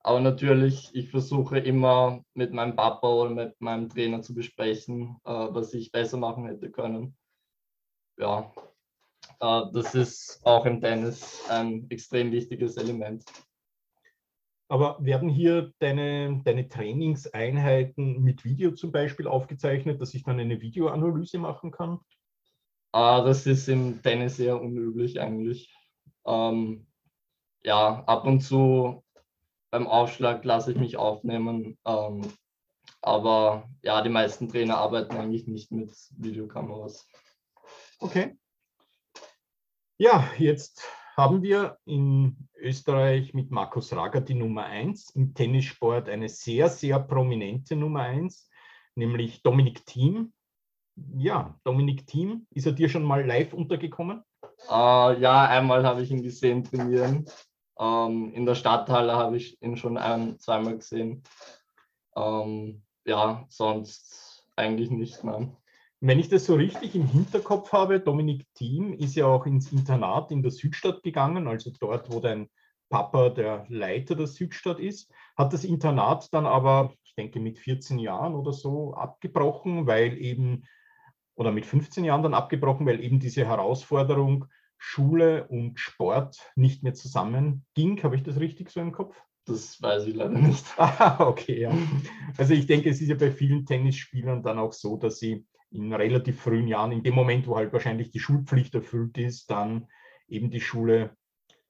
Aber 0.00 0.20
natürlich, 0.20 0.94
ich 0.94 1.10
versuche 1.10 1.58
immer 1.58 2.22
mit 2.34 2.52
meinem 2.52 2.76
Papa 2.76 3.08
oder 3.08 3.30
mit 3.30 3.60
meinem 3.60 3.88
Trainer 3.88 4.22
zu 4.22 4.34
besprechen, 4.34 5.16
äh, 5.24 5.30
was 5.30 5.72
ich 5.74 5.90
besser 5.90 6.16
machen 6.16 6.46
hätte 6.46 6.70
können. 6.70 7.16
Ja, 8.18 8.52
äh, 9.40 9.62
das 9.72 9.94
ist 9.94 10.40
auch 10.44 10.66
im 10.66 10.80
Tennis 10.80 11.48
ein 11.48 11.88
extrem 11.90 12.32
wichtiges 12.32 12.76
Element. 12.76 13.24
Aber 14.68 14.98
werden 15.00 15.28
hier 15.28 15.72
deine, 15.78 16.42
deine 16.44 16.68
Trainingseinheiten 16.68 18.22
mit 18.22 18.44
Video 18.44 18.72
zum 18.72 18.90
Beispiel 18.90 19.28
aufgezeichnet, 19.28 20.00
dass 20.00 20.14
ich 20.14 20.24
dann 20.24 20.40
eine 20.40 20.60
Videoanalyse 20.60 21.38
machen 21.38 21.70
kann? 21.70 22.00
Äh, 22.92 23.24
das 23.24 23.46
ist 23.46 23.68
im 23.68 24.02
Tennis 24.02 24.38
eher 24.38 24.60
unüblich 24.60 25.20
eigentlich. 25.20 25.72
Ähm, 26.26 26.86
ja, 27.62 28.02
ab 28.06 28.26
und 28.26 28.40
zu 28.40 29.04
beim 29.70 29.86
Aufschlag 29.86 30.44
lasse 30.44 30.72
ich 30.72 30.78
mich 30.78 30.96
aufnehmen. 30.96 31.78
Ähm, 31.84 32.32
aber 33.02 33.68
ja, 33.82 34.02
die 34.02 34.08
meisten 34.08 34.48
Trainer 34.48 34.78
arbeiten 34.78 35.16
eigentlich 35.16 35.46
nicht 35.46 35.70
mit 35.70 35.92
Videokameras. 36.16 37.06
Okay. 37.98 38.36
Ja, 39.98 40.30
jetzt 40.38 40.84
haben 41.16 41.42
wir 41.42 41.78
in 41.86 42.36
Österreich 42.56 43.32
mit 43.32 43.50
Markus 43.50 43.94
Rager 43.94 44.20
die 44.20 44.34
Nummer 44.34 44.64
1, 44.64 45.10
im 45.10 45.32
Tennissport 45.32 46.10
eine 46.10 46.28
sehr, 46.28 46.68
sehr 46.68 47.00
prominente 47.00 47.74
Nummer 47.74 48.02
1, 48.02 48.50
nämlich 48.94 49.42
Dominik 49.42 49.86
Thiem. 49.86 50.34
Ja, 51.16 51.58
Dominik 51.64 52.06
Thiem, 52.06 52.46
ist 52.50 52.66
er 52.66 52.72
dir 52.72 52.90
schon 52.90 53.04
mal 53.04 53.24
live 53.24 53.54
untergekommen? 53.54 54.22
Uh, 54.68 55.16
ja, 55.18 55.46
einmal 55.48 55.84
habe 55.86 56.02
ich 56.02 56.10
ihn 56.10 56.22
gesehen 56.22 56.64
trainieren. 56.64 57.26
Ähm, 57.78 58.32
in 58.34 58.44
der 58.44 58.54
Stadthalle 58.54 59.14
habe 59.14 59.38
ich 59.38 59.60
ihn 59.62 59.76
schon 59.76 59.96
ein, 59.96 60.38
zweimal 60.38 60.76
gesehen. 60.76 61.22
Ähm, 62.14 62.82
ja, 63.06 63.46
sonst 63.48 64.46
eigentlich 64.54 64.90
nicht, 64.90 65.24
nein. 65.24 65.56
Wenn 66.06 66.20
ich 66.20 66.28
das 66.28 66.44
so 66.46 66.54
richtig 66.54 66.94
im 66.94 67.04
Hinterkopf 67.08 67.72
habe, 67.72 67.98
Dominik 67.98 68.46
Thiem 68.54 68.92
ist 68.92 69.16
ja 69.16 69.26
auch 69.26 69.44
ins 69.44 69.72
Internat 69.72 70.30
in 70.30 70.40
der 70.40 70.52
Südstadt 70.52 71.02
gegangen, 71.02 71.48
also 71.48 71.72
dort, 71.80 72.12
wo 72.12 72.20
dein 72.20 72.48
Papa 72.88 73.30
der 73.30 73.66
Leiter 73.68 74.14
der 74.14 74.28
Südstadt 74.28 74.78
ist, 74.78 75.12
hat 75.36 75.52
das 75.52 75.64
Internat 75.64 76.32
dann 76.32 76.46
aber, 76.46 76.94
ich 77.02 77.16
denke, 77.16 77.40
mit 77.40 77.58
14 77.58 77.98
Jahren 77.98 78.36
oder 78.36 78.52
so 78.52 78.94
abgebrochen, 78.94 79.88
weil 79.88 80.16
eben, 80.18 80.62
oder 81.34 81.50
mit 81.50 81.66
15 81.66 82.04
Jahren 82.04 82.22
dann 82.22 82.34
abgebrochen, 82.34 82.86
weil 82.86 83.02
eben 83.02 83.18
diese 83.18 83.44
Herausforderung 83.44 84.44
Schule 84.78 85.48
und 85.48 85.80
Sport 85.80 86.38
nicht 86.54 86.84
mehr 86.84 86.94
zusammenging. 86.94 88.00
Habe 88.04 88.14
ich 88.14 88.22
das 88.22 88.38
richtig 88.38 88.70
so 88.70 88.78
im 88.78 88.92
Kopf? 88.92 89.20
Das 89.44 89.82
weiß 89.82 90.06
ich 90.06 90.14
leider 90.14 90.38
nicht. 90.38 90.66
Ah, 90.78 91.26
okay, 91.26 91.62
ja. 91.62 91.76
Also 92.38 92.54
ich 92.54 92.68
denke, 92.68 92.90
es 92.90 93.00
ist 93.00 93.08
ja 93.08 93.16
bei 93.16 93.32
vielen 93.32 93.66
Tennisspielern 93.66 94.44
dann 94.44 94.60
auch 94.60 94.72
so, 94.72 94.96
dass 94.96 95.18
sie 95.18 95.44
in 95.70 95.92
relativ 95.92 96.40
frühen 96.40 96.68
Jahren, 96.68 96.92
in 96.92 97.02
dem 97.02 97.14
Moment, 97.14 97.46
wo 97.46 97.56
halt 97.56 97.72
wahrscheinlich 97.72 98.10
die 98.10 98.20
Schulpflicht 98.20 98.74
erfüllt 98.74 99.18
ist, 99.18 99.50
dann 99.50 99.88
eben 100.28 100.50
die 100.50 100.60
Schule 100.60 101.16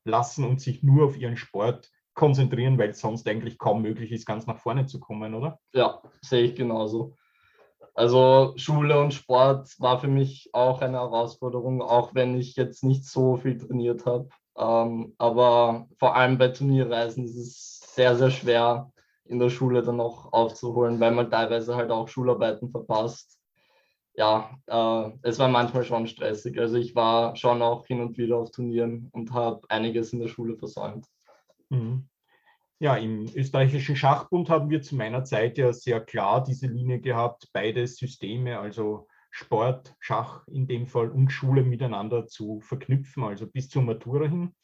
lassen 0.05 0.45
und 0.45 0.61
sich 0.61 0.83
nur 0.83 1.07
auf 1.07 1.19
ihren 1.19 1.37
Sport 1.37 1.91
konzentrieren, 2.15 2.79
weil 2.79 2.91
es 2.91 3.01
sonst 3.01 3.29
eigentlich 3.29 3.59
kaum 3.59 3.83
möglich 3.83 4.13
ist, 4.13 4.27
ganz 4.27 4.47
nach 4.47 4.59
vorne 4.59 4.87
zu 4.87 5.01
kommen, 5.01 5.35
oder? 5.35 5.59
Ja, 5.75 6.03
sehe 6.23 6.45
ich 6.45 6.55
genauso. 6.55 7.17
Also 7.95 8.53
Schule 8.57 9.01
und 9.01 9.15
Sport 9.15 9.75
war 9.79 9.99
für 9.99 10.09
mich 10.09 10.51
auch 10.53 10.83
eine 10.83 10.99
Herausforderung, 10.99 11.83
auch 11.83 12.15
wenn 12.15 12.39
ich 12.39 12.57
jetzt 12.57 12.85
nicht 12.85 13.05
so 13.05 13.37
viel 13.37 13.59
trainiert 13.59 14.05
habe. 14.05 14.29
Ähm, 14.57 15.15
aber 15.19 15.89
vor 15.99 16.15
allem 16.15 16.39
bei 16.39 16.49
Turnierreisen 16.49 17.25
ist 17.25 17.37
es 17.37 17.95
sehr, 17.95 18.17
sehr 18.17 18.31
schwer, 18.31 18.93
in 19.25 19.39
der 19.39 19.51
Schule 19.51 19.83
dann 19.83 19.97
noch 19.97 20.33
aufzuholen, 20.33 21.01
weil 21.01 21.13
man 21.13 21.31
teilweise 21.31 21.75
halt 21.75 21.91
auch 21.91 22.09
Schularbeiten 22.09 22.71
verpasst. 22.71 23.39
Ja, 24.17 24.59
äh, 24.67 25.11
es 25.23 25.39
war 25.39 25.49
manchmal 25.49 25.85
schon 25.85 26.07
stressig. 26.07 26.59
Also 26.59 26.77
ich 26.77 26.95
war 26.95 27.37
schon 27.37 27.61
auch 27.61 27.87
hin 27.87 28.01
und 28.01 28.17
wieder 28.17 28.37
auf 28.39 28.51
Turnieren 28.51 29.11
und 29.13 29.33
habe 29.33 29.61
einiges 29.69 30.13
in 30.13 30.21
der 30.21 30.29
Schule 30.29 30.57
versäumt. 30.57 31.07
Mhm. 31.69 32.09
Ja, 32.79 32.97
im 32.97 33.27
österreichischen 33.35 33.97
Schachbund 33.97 34.51
haben 34.51 34.69
wir 34.71 34.83
zu 34.83 34.97
meiner 34.97 35.25
Zeit 35.25 35.57
ja 35.59 35.73
sehr 35.73 36.01
klar 36.01 36.45
diese 36.45 36.67
Linie 36.67 37.01
gehabt, 37.01 37.49
beide 37.53 37.87
Systeme, 37.87 38.59
also 38.59 39.07
Sport, 39.31 39.95
Schach 39.99 40.47
in 40.49 40.67
dem 40.67 40.87
Fall 40.87 41.11
und 41.11 41.31
Schule 41.31 41.63
miteinander 41.63 42.27
zu 42.27 42.61
verknüpfen, 42.61 43.23
also 43.25 43.47
bis 43.47 43.69
zur 43.69 43.83
Matura 43.83 44.29
hin. 44.29 44.55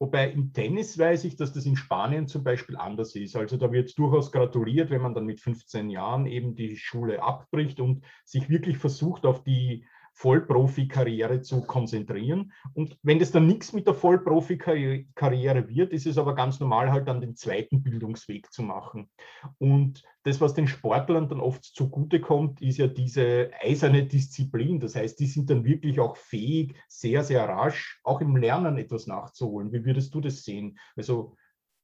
Wobei 0.00 0.30
im 0.30 0.54
Tennis 0.54 0.98
weiß 0.98 1.24
ich, 1.24 1.36
dass 1.36 1.52
das 1.52 1.66
in 1.66 1.76
Spanien 1.76 2.26
zum 2.26 2.42
Beispiel 2.42 2.78
anders 2.78 3.14
ist. 3.14 3.36
Also 3.36 3.58
da 3.58 3.70
wird 3.70 3.98
durchaus 3.98 4.32
gratuliert, 4.32 4.88
wenn 4.88 5.02
man 5.02 5.14
dann 5.14 5.26
mit 5.26 5.40
15 5.40 5.90
Jahren 5.90 6.24
eben 6.24 6.54
die 6.54 6.78
Schule 6.78 7.22
abbricht 7.22 7.80
und 7.80 8.02
sich 8.24 8.48
wirklich 8.48 8.78
versucht, 8.78 9.26
auf 9.26 9.44
die 9.44 9.84
Vollprofi-Karriere 10.20 11.40
zu 11.40 11.62
konzentrieren. 11.62 12.52
Und 12.74 12.98
wenn 13.02 13.18
das 13.18 13.30
dann 13.30 13.46
nichts 13.46 13.72
mit 13.72 13.86
der 13.86 13.94
Vollprofi-Karriere 13.94 15.66
wird, 15.70 15.94
ist 15.94 16.06
es 16.06 16.18
aber 16.18 16.34
ganz 16.34 16.60
normal, 16.60 16.92
halt 16.92 17.08
dann 17.08 17.22
den 17.22 17.36
zweiten 17.36 17.82
Bildungsweg 17.82 18.52
zu 18.52 18.62
machen. 18.62 19.08
Und 19.56 20.02
das, 20.24 20.38
was 20.42 20.52
den 20.52 20.68
Sportlern 20.68 21.30
dann 21.30 21.40
oft 21.40 21.64
zugutekommt, 21.64 22.60
ist 22.60 22.76
ja 22.76 22.86
diese 22.86 23.50
eiserne 23.62 24.04
Disziplin. 24.04 24.78
Das 24.78 24.94
heißt, 24.94 25.18
die 25.18 25.26
sind 25.26 25.48
dann 25.48 25.64
wirklich 25.64 26.00
auch 26.00 26.16
fähig, 26.18 26.76
sehr, 26.86 27.24
sehr 27.24 27.48
rasch 27.48 27.98
auch 28.04 28.20
im 28.20 28.36
Lernen 28.36 28.76
etwas 28.76 29.06
nachzuholen. 29.06 29.72
Wie 29.72 29.86
würdest 29.86 30.14
du 30.14 30.20
das 30.20 30.44
sehen? 30.44 30.78
Also 30.96 31.34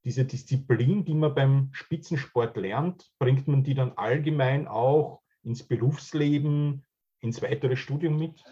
diese 0.05 0.27
Disziplin, 0.27 1.07
die 1.07 1.15
man 1.15 1.35
beim 1.35 1.71
Spitzensport 1.73 2.55
lernt, 2.59 3.11
bringt 3.19 3.49
man 3.49 3.65
die 3.65 3.75
dann 3.75 3.93
allgemein 3.93 4.69
auch 4.69 5.23
ins 5.43 5.63
Berufsleben, 5.63 6.86
ins 7.27 7.43
weitere 7.43 7.77
Studium 7.77 8.19
mit? 8.19 8.43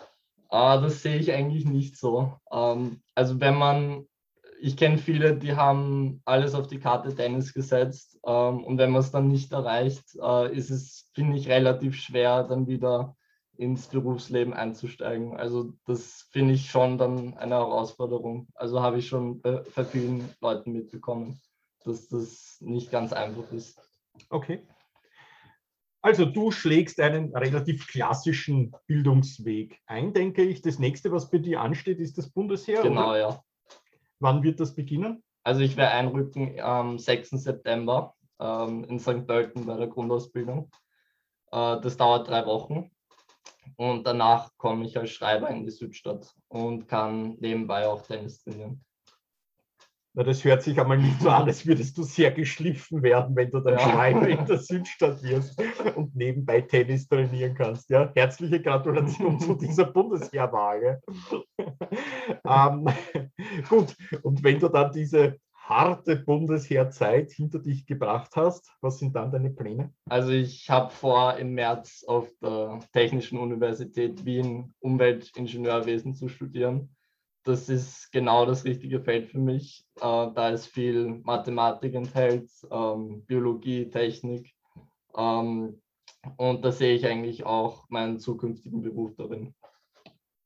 Ah, 0.50 0.80
das 0.80 1.02
sehe 1.02 1.16
ich 1.16 1.32
eigentlich 1.32 1.64
nicht 1.64 1.96
so. 1.96 2.38
Ähm, 2.52 3.02
also 3.14 3.40
wenn 3.40 3.56
man, 3.56 4.06
ich 4.60 4.76
kenne 4.76 4.98
viele, 4.98 5.36
die 5.36 5.56
haben 5.56 6.22
alles 6.24 6.54
auf 6.54 6.66
die 6.66 6.78
Karte 6.78 7.14
Tennis 7.14 7.54
gesetzt 7.54 8.18
ähm, 8.26 8.62
und 8.64 8.78
wenn 8.78 8.90
man 8.90 9.00
es 9.00 9.10
dann 9.10 9.28
nicht 9.28 9.52
erreicht, 9.52 10.16
äh, 10.20 10.54
ist 10.54 10.70
es, 10.70 11.10
finde 11.14 11.36
ich, 11.38 11.48
relativ 11.48 11.96
schwer, 11.96 12.44
dann 12.44 12.66
wieder 12.66 13.16
ins 13.56 13.86
Berufsleben 13.86 14.52
einzusteigen. 14.52 15.36
Also 15.36 15.72
das 15.86 16.28
finde 16.30 16.54
ich 16.54 16.70
schon 16.70 16.98
dann 16.98 17.36
eine 17.36 17.54
Herausforderung. 17.54 18.48
Also 18.54 18.82
habe 18.82 18.98
ich 18.98 19.08
schon 19.08 19.40
bei, 19.40 19.62
bei 19.74 19.84
vielen 19.84 20.28
Leuten 20.40 20.72
mitbekommen, 20.72 21.40
dass 21.84 22.08
das 22.08 22.58
nicht 22.60 22.90
ganz 22.90 23.12
einfach 23.12 23.50
ist. 23.52 23.80
Okay. 24.30 24.66
Also 26.04 26.26
du 26.26 26.50
schlägst 26.50 27.00
einen 27.00 27.34
relativ 27.34 27.86
klassischen 27.86 28.76
Bildungsweg 28.86 29.80
ein, 29.86 30.12
denke 30.12 30.42
ich. 30.42 30.60
Das 30.60 30.78
nächste, 30.78 31.10
was 31.10 31.30
bei 31.30 31.38
dir 31.38 31.62
ansteht, 31.62 31.98
ist 31.98 32.18
das 32.18 32.28
Bundesheer. 32.28 32.82
Genau, 32.82 33.08
oder? 33.08 33.18
ja. 33.18 33.44
Wann 34.20 34.42
wird 34.42 34.60
das 34.60 34.74
beginnen? 34.74 35.24
Also 35.44 35.62
ich 35.62 35.78
werde 35.78 35.92
einrücken 35.92 36.60
am 36.60 36.98
6. 36.98 37.30
September 37.30 38.14
ähm, 38.38 38.84
in 38.84 38.98
St. 38.98 39.26
Pölten 39.26 39.64
bei 39.64 39.78
der 39.78 39.86
Grundausbildung. 39.86 40.70
Äh, 41.50 41.80
das 41.80 41.96
dauert 41.96 42.28
drei 42.28 42.44
Wochen. 42.44 42.90
Und 43.76 44.06
danach 44.06 44.50
komme 44.58 44.84
ich 44.84 44.98
als 44.98 45.08
Schreiber 45.08 45.48
in 45.48 45.64
die 45.64 45.70
Südstadt 45.70 46.34
und 46.48 46.86
kann 46.86 47.38
nebenbei 47.40 47.88
auch 47.88 48.02
Tennis 48.02 48.44
trainieren. 48.44 48.84
Na, 50.16 50.22
das 50.22 50.44
hört 50.44 50.62
sich 50.62 50.80
einmal 50.80 50.98
nicht 50.98 51.20
so 51.20 51.28
an, 51.28 51.48
als 51.48 51.66
würdest 51.66 51.98
du 51.98 52.04
sehr 52.04 52.30
geschliffen 52.30 53.02
werden, 53.02 53.34
wenn 53.34 53.50
du 53.50 53.58
dann 53.58 53.74
ja. 53.74 53.80
Schreiber 53.80 54.28
in 54.28 54.46
der 54.46 54.58
Südstadt 54.60 55.20
wirst 55.24 55.60
und 55.96 56.14
nebenbei 56.14 56.60
Tennis 56.60 57.08
trainieren 57.08 57.54
kannst. 57.54 57.90
Ja, 57.90 58.12
herzliche 58.14 58.62
Gratulation 58.62 59.40
zu 59.40 59.56
dieser 59.56 59.86
Bundesheerwahl. 59.86 61.02
ähm, 62.48 62.86
gut, 63.68 63.96
und 64.22 64.44
wenn 64.44 64.60
du 64.60 64.68
dann 64.68 64.92
diese 64.92 65.36
harte 65.52 66.14
Bundesheerzeit 66.14 67.32
hinter 67.32 67.58
dich 67.58 67.84
gebracht 67.84 68.36
hast, 68.36 68.70
was 68.80 69.00
sind 69.00 69.16
dann 69.16 69.32
deine 69.32 69.50
Pläne? 69.50 69.92
Also 70.08 70.30
ich 70.30 70.70
habe 70.70 70.92
vor, 70.92 71.38
im 71.38 71.54
März 71.54 72.04
auf 72.06 72.30
der 72.40 72.78
Technischen 72.92 73.38
Universität 73.38 74.24
Wien 74.24 74.74
Umweltingenieurwesen 74.78 76.14
zu 76.14 76.28
studieren 76.28 76.94
das 77.44 77.68
ist 77.68 78.10
genau 78.10 78.46
das 78.46 78.64
richtige 78.64 79.00
Feld 79.00 79.28
für 79.28 79.38
mich, 79.38 79.84
äh, 79.96 80.00
da 80.00 80.50
es 80.50 80.66
viel 80.66 81.20
Mathematik 81.22 81.94
enthält, 81.94 82.50
ähm, 82.70 83.24
Biologie, 83.26 83.90
Technik. 83.90 84.54
Ähm, 85.16 85.80
und 86.36 86.64
da 86.64 86.72
sehe 86.72 86.94
ich 86.94 87.06
eigentlich 87.06 87.44
auch 87.44 87.88
meinen 87.90 88.18
zukünftigen 88.18 88.82
Beruf 88.82 89.14
darin. 89.16 89.54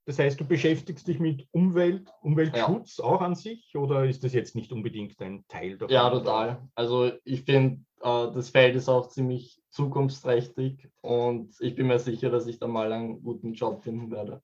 Das 0.07 0.19
heißt, 0.19 0.41
du 0.41 0.45
beschäftigst 0.47 1.07
dich 1.07 1.21
mit 1.21 1.47
Umwelt, 1.53 2.11
Umweltschutz 2.23 2.97
ja. 2.97 3.05
auch 3.05 3.21
an 3.21 3.35
sich 3.35 3.77
oder 3.77 4.07
ist 4.07 4.25
das 4.25 4.33
jetzt 4.33 4.57
nicht 4.57 4.73
unbedingt 4.73 5.21
ein 5.21 5.45
Teil 5.49 5.77
davon? 5.77 5.95
Ja, 5.95 6.11
total. 6.11 6.69
Also 6.75 7.13
ich 7.25 7.43
finde, 7.43 7.85
äh, 8.01 8.33
das 8.33 8.51
Feld 8.51 8.75
ist 8.75 8.89
auch 8.89 9.09
ziemlich 9.09 9.63
zukunftsträchtig 9.71 10.89
und 11.03 11.55
ich 11.61 11.77
bin 11.77 11.87
mir 11.87 11.99
sicher, 11.99 12.31
dass 12.31 12.47
ich 12.47 12.59
da 12.59 12.67
mal 12.67 12.91
einen 12.93 13.23
guten 13.23 13.53
Job 13.53 13.85
finden 13.85 14.11
werde. 14.11 14.43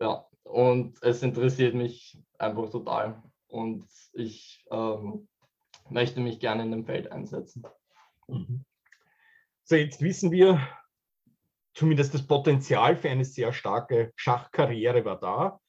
Ja, 0.00 0.26
und 0.48 1.02
es 1.02 1.22
interessiert 1.22 1.74
mich 1.74 2.18
einfach 2.38 2.70
total. 2.70 3.22
Und 3.48 3.86
ich 4.12 4.64
ähm, 4.70 5.28
möchte 5.90 6.20
mich 6.20 6.40
gerne 6.40 6.62
in 6.62 6.70
dem 6.70 6.84
Feld 6.84 7.10
einsetzen. 7.12 7.64
Mhm. 8.28 8.64
So, 9.64 9.76
jetzt 9.76 10.00
wissen 10.00 10.30
wir, 10.30 10.60
zumindest 11.74 12.14
das 12.14 12.26
Potenzial 12.26 12.96
für 12.96 13.10
eine 13.10 13.24
sehr 13.24 13.52
starke 13.52 14.12
Schachkarriere 14.16 15.04
war 15.04 15.18
da. 15.18 15.60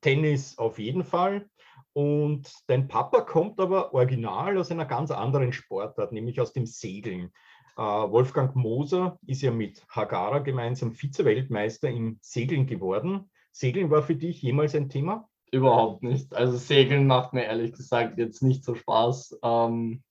Tennis 0.00 0.58
auf 0.58 0.78
jeden 0.78 1.04
Fall. 1.04 1.48
Und 1.92 2.52
dein 2.66 2.88
Papa 2.88 3.22
kommt 3.22 3.58
aber 3.58 3.94
original 3.94 4.58
aus 4.58 4.70
einer 4.70 4.84
ganz 4.84 5.10
anderen 5.10 5.52
Sportart, 5.52 6.12
nämlich 6.12 6.40
aus 6.40 6.52
dem 6.52 6.66
Segeln. 6.66 7.32
Äh, 7.76 7.82
Wolfgang 7.82 8.54
Moser 8.54 9.18
ist 9.26 9.42
ja 9.42 9.50
mit 9.50 9.86
Hagara 9.88 10.40
gemeinsam 10.40 10.92
Vize-Weltmeister 10.92 11.88
im 11.88 12.18
Segeln 12.20 12.66
geworden. 12.66 13.30
Segeln 13.56 13.90
war 13.90 14.02
für 14.02 14.14
dich 14.14 14.42
jemals 14.42 14.74
ein 14.74 14.90
Thema? 14.90 15.30
Überhaupt 15.50 16.02
nicht. 16.02 16.34
Also 16.34 16.58
Segeln 16.58 17.06
macht 17.06 17.32
mir 17.32 17.44
ehrlich 17.44 17.72
gesagt 17.72 18.18
jetzt 18.18 18.42
nicht 18.42 18.62
so 18.62 18.74
Spaß. 18.74 19.38
Ähm, 19.42 20.02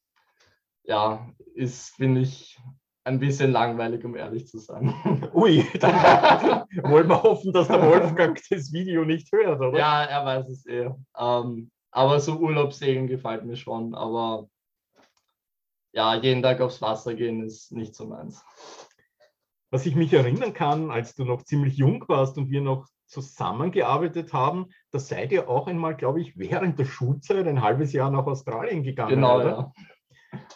ja, 0.84 1.30
ist, 1.54 1.96
finde 1.96 2.22
ich, 2.22 2.60
ein 3.04 3.20
bisschen 3.20 3.52
langweilig, 3.52 4.04
um 4.04 4.16
ehrlich 4.16 4.48
zu 4.48 4.58
sein. 4.58 4.96
Ui, 5.36 5.64
dann 5.80 5.94
wollen 6.90 7.08
wir 7.08 7.22
hoffen, 7.22 7.54
dass 7.54 7.68
der 7.68 7.84
Wolfgang 7.84 8.42
das 8.50 8.74
Video 8.74 9.06
nicht 9.06 9.32
hört, 9.32 9.62
oder? 9.62 9.78
Ja, 9.78 10.04
er 10.06 10.26
weiß 10.26 10.50
es 10.50 10.66
eh. 10.66 10.90
Ähm, 11.16 11.70
aber 11.92 12.20
so 12.20 12.40
Urlaubssegeln 12.40 13.06
gefällt 13.06 13.46
mir 13.46 13.58
schon. 13.58 13.94
Aber 13.94 14.50
ja, 15.94 16.16
jeden 16.16 16.42
Tag 16.42 16.62
aufs 16.62 16.82
Wasser 16.82 17.14
gehen 17.14 17.44
ist 17.44 17.72
nicht 17.72 17.94
so 17.94 18.08
meins. 18.08 18.44
Was 19.70 19.86
ich 19.86 19.96
mich 19.96 20.14
erinnern 20.14 20.54
kann, 20.54 20.90
als 20.90 21.14
du 21.14 21.26
noch 21.26 21.44
ziemlich 21.44 21.78
jung 21.78 22.04
warst 22.08 22.40
und 22.40 22.50
wir 22.50 22.62
noch 22.62 22.88
zusammengearbeitet 23.06 24.34
haben, 24.34 24.70
da 24.92 25.00
seid 25.00 25.32
ihr 25.32 25.50
auch 25.50 25.68
einmal, 25.68 25.96
glaube 25.96 26.22
ich, 26.22 26.38
während 26.38 26.80
der 26.80 26.86
Schulzeit 26.86 27.48
ein 27.48 27.62
halbes 27.62 27.94
Jahr 27.94 28.12
nach 28.12 28.26
Australien 28.26 28.84
gegangen. 28.84 29.16
Genau, 29.16 29.38
oder? 29.38 29.46
ja. 29.46 29.74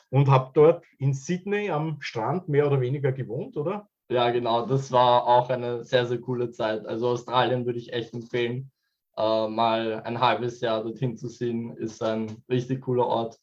Und 0.09 0.29
habt 0.29 0.57
dort 0.57 0.83
in 0.97 1.13
Sydney 1.13 1.69
am 1.69 2.01
Strand 2.01 2.49
mehr 2.49 2.67
oder 2.67 2.81
weniger 2.81 3.11
gewohnt, 3.11 3.55
oder? 3.55 3.87
Ja, 4.09 4.31
genau. 4.31 4.65
Das 4.65 4.91
war 4.91 5.27
auch 5.27 5.49
eine 5.49 5.83
sehr, 5.83 6.05
sehr 6.07 6.19
coole 6.19 6.49
Zeit. 6.51 6.85
Also 6.85 7.09
Australien 7.09 7.65
würde 7.65 7.79
ich 7.79 7.93
echt 7.93 8.13
empfehlen. 8.13 8.71
Äh, 9.15 9.47
mal 9.47 10.01
ein 10.03 10.19
halbes 10.19 10.61
Jahr 10.61 10.83
dorthin 10.83 11.15
zu 11.15 11.27
sehen, 11.27 11.77
ist 11.77 12.01
ein 12.01 12.43
richtig 12.49 12.81
cooler 12.81 13.05
Ort. 13.05 13.39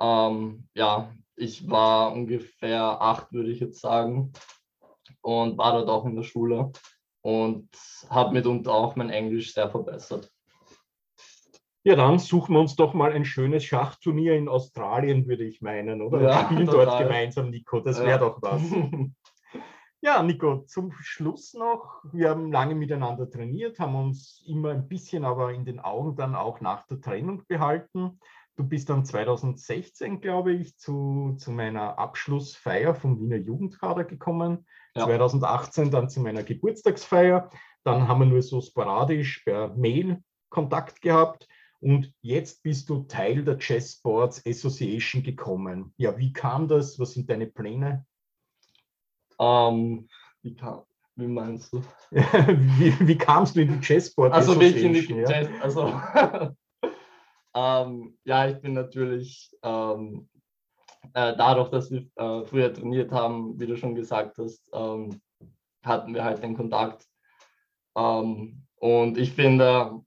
Ähm, 0.00 0.68
ja, 0.74 1.12
ich 1.36 1.68
war 1.68 2.12
ungefähr 2.12 2.82
acht, 2.82 3.32
würde 3.32 3.50
ich 3.50 3.60
jetzt 3.60 3.80
sagen, 3.80 4.32
und 5.20 5.58
war 5.58 5.72
dort 5.72 5.88
auch 5.88 6.06
in 6.06 6.16
der 6.16 6.22
Schule 6.22 6.72
und 7.24 7.70
habe 8.10 8.34
mitunter 8.34 8.74
auch 8.74 8.96
mein 8.96 9.08
Englisch 9.08 9.54
sehr 9.54 9.70
verbessert. 9.70 10.30
Ja, 11.82 11.96
dann 11.96 12.18
suchen 12.18 12.54
wir 12.54 12.60
uns 12.60 12.76
doch 12.76 12.92
mal 12.92 13.12
ein 13.12 13.24
schönes 13.24 13.64
Schachturnier 13.64 14.36
in 14.36 14.48
Australien, 14.48 15.26
würde 15.26 15.44
ich 15.44 15.62
meinen, 15.62 16.02
oder? 16.02 16.20
Ja, 16.20 16.40
und 16.40 16.44
spielen 16.46 16.66
total. 16.66 16.86
dort 16.86 16.98
gemeinsam, 17.00 17.50
Nico. 17.50 17.80
Das 17.80 17.98
wäre 17.98 18.10
ja. 18.10 18.18
doch 18.18 18.42
was. 18.42 18.62
ja, 20.02 20.22
Nico, 20.22 20.64
zum 20.66 20.92
Schluss 21.00 21.54
noch. 21.54 22.02
Wir 22.12 22.28
haben 22.28 22.52
lange 22.52 22.74
miteinander 22.74 23.28
trainiert, 23.28 23.80
haben 23.80 23.96
uns 23.96 24.44
immer 24.46 24.70
ein 24.70 24.86
bisschen 24.86 25.24
aber 25.24 25.52
in 25.52 25.64
den 25.64 25.80
Augen 25.80 26.16
dann 26.16 26.34
auch 26.34 26.60
nach 26.60 26.86
der 26.86 27.00
Trennung 27.00 27.46
behalten. 27.48 28.18
Du 28.56 28.64
bist 28.68 28.90
dann 28.90 29.04
2016, 29.04 30.20
glaube 30.20 30.52
ich, 30.52 30.76
zu, 30.76 31.36
zu 31.38 31.50
meiner 31.52 31.98
Abschlussfeier 31.98 32.94
vom 32.94 33.18
Wiener 33.18 33.36
Jugendkader 33.36 34.04
gekommen. 34.04 34.66
Ja. 34.96 35.04
2018 35.06 35.90
dann 35.90 36.08
zu 36.08 36.20
meiner 36.20 36.42
Geburtstagsfeier. 36.42 37.50
Dann 37.82 38.08
haben 38.08 38.20
wir 38.20 38.26
nur 38.26 38.42
so 38.42 38.60
sporadisch 38.60 39.42
per 39.44 39.68
Mail 39.74 40.22
Kontakt 40.48 41.00
gehabt. 41.00 41.48
Und 41.80 42.14
jetzt 42.22 42.62
bist 42.62 42.88
du 42.88 43.02
Teil 43.02 43.44
der 43.44 43.58
Chess 43.58 43.94
Sports 43.94 44.40
Association 44.46 45.22
gekommen. 45.22 45.92
Ja, 45.98 46.16
wie 46.16 46.32
kam 46.32 46.66
das? 46.66 46.98
Was 46.98 47.12
sind 47.12 47.28
deine 47.28 47.46
Pläne? 47.46 48.06
Um, 49.36 49.46
ähm, 49.46 50.08
wie, 50.42 50.54
kam, 50.54 50.82
wie 51.16 51.26
meinst 51.26 51.72
du? 51.72 51.82
wie, 52.10 53.06
wie, 53.06 53.18
kamst 53.18 53.56
du 53.56 53.62
in 53.62 53.68
die 53.68 53.80
Chess 53.80 54.12
Sports 54.12 54.34
also, 54.34 54.52
Association? 54.52 54.94
Also, 54.94 54.98
ich 54.98 55.10
in 55.10 55.16
die 55.16 55.22
ja? 55.22 55.28
Chess, 55.28 55.48
also 55.60 55.86
ähm, 57.54 58.18
ja, 58.24 58.48
ich 58.48 58.60
bin 58.62 58.72
natürlich 58.72 59.50
ähm, 59.62 60.28
äh, 61.14 61.34
dadurch, 61.36 61.70
dass 61.70 61.90
wir 61.90 62.06
äh, 62.16 62.44
früher 62.44 62.72
trainiert 62.72 63.12
haben, 63.12 63.58
wie 63.58 63.66
du 63.66 63.76
schon 63.76 63.94
gesagt 63.94 64.38
hast, 64.38 64.62
ähm, 64.72 65.20
hatten 65.82 66.14
wir 66.14 66.24
halt 66.24 66.42
den 66.42 66.56
Kontakt. 66.56 67.06
Ähm, 67.96 68.66
und 68.76 69.16
ich 69.16 69.32
finde, 69.32 70.00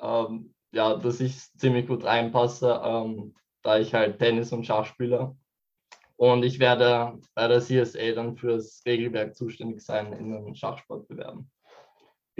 ähm, 0.00 0.54
ja, 0.72 0.94
dass 0.96 1.20
ich 1.20 1.36
ziemlich 1.56 1.86
gut 1.86 2.04
reinpasse, 2.04 2.80
ähm, 2.84 3.34
da 3.62 3.78
ich 3.78 3.94
halt 3.94 4.18
Tennis 4.18 4.52
und 4.52 4.64
Schach 4.64 4.86
spiele. 4.86 5.36
Und 6.16 6.44
ich 6.44 6.58
werde 6.58 7.18
bei 7.34 7.48
der 7.48 7.60
CSA 7.60 8.12
dann 8.12 8.36
fürs 8.36 8.82
Regelwerk 8.84 9.34
zuständig 9.34 9.80
sein 9.80 10.12
in 10.12 10.30
den 10.30 10.54
Schachsportbewerben. 10.54 11.50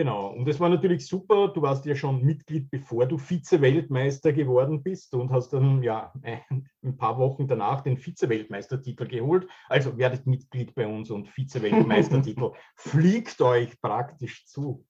Genau, 0.01 0.29
und 0.29 0.49
das 0.49 0.59
war 0.59 0.71
natürlich 0.71 1.07
super. 1.07 1.49
Du 1.49 1.61
warst 1.61 1.85
ja 1.85 1.95
schon 1.95 2.25
Mitglied, 2.25 2.71
bevor 2.71 3.05
du 3.05 3.19
Vize-Weltmeister 3.19 4.33
geworden 4.33 4.83
bist 4.83 5.13
und 5.13 5.31
hast 5.31 5.51
dann 5.51 5.83
ja 5.83 6.11
ein 6.23 6.97
paar 6.97 7.19
Wochen 7.19 7.47
danach 7.47 7.83
den 7.83 7.99
Vize-Weltmeistertitel 7.99 9.07
geholt. 9.07 9.47
Also 9.69 9.99
werdet 9.99 10.27
Mitglied 10.27 10.75
bei 10.75 10.87
uns 10.87 11.11
und 11.11 11.29
Vize-Weltmeistertitel 11.29 12.53
fliegt 12.77 13.43
euch 13.43 13.79
praktisch 13.83 14.47
zu. 14.47 14.87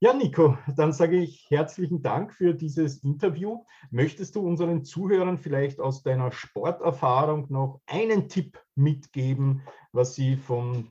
Ja, 0.00 0.12
Nico, 0.12 0.58
dann 0.76 0.92
sage 0.92 1.20
ich 1.20 1.46
herzlichen 1.48 2.02
Dank 2.02 2.34
für 2.34 2.52
dieses 2.52 3.04
Interview. 3.04 3.64
Möchtest 3.92 4.34
du 4.34 4.40
unseren 4.40 4.82
Zuhörern 4.82 5.38
vielleicht 5.38 5.78
aus 5.78 6.02
deiner 6.02 6.32
Sporterfahrung 6.32 7.46
noch 7.48 7.80
einen 7.86 8.28
Tipp 8.28 8.58
mitgeben, 8.74 9.62
was 9.92 10.16
sie 10.16 10.34
von 10.34 10.90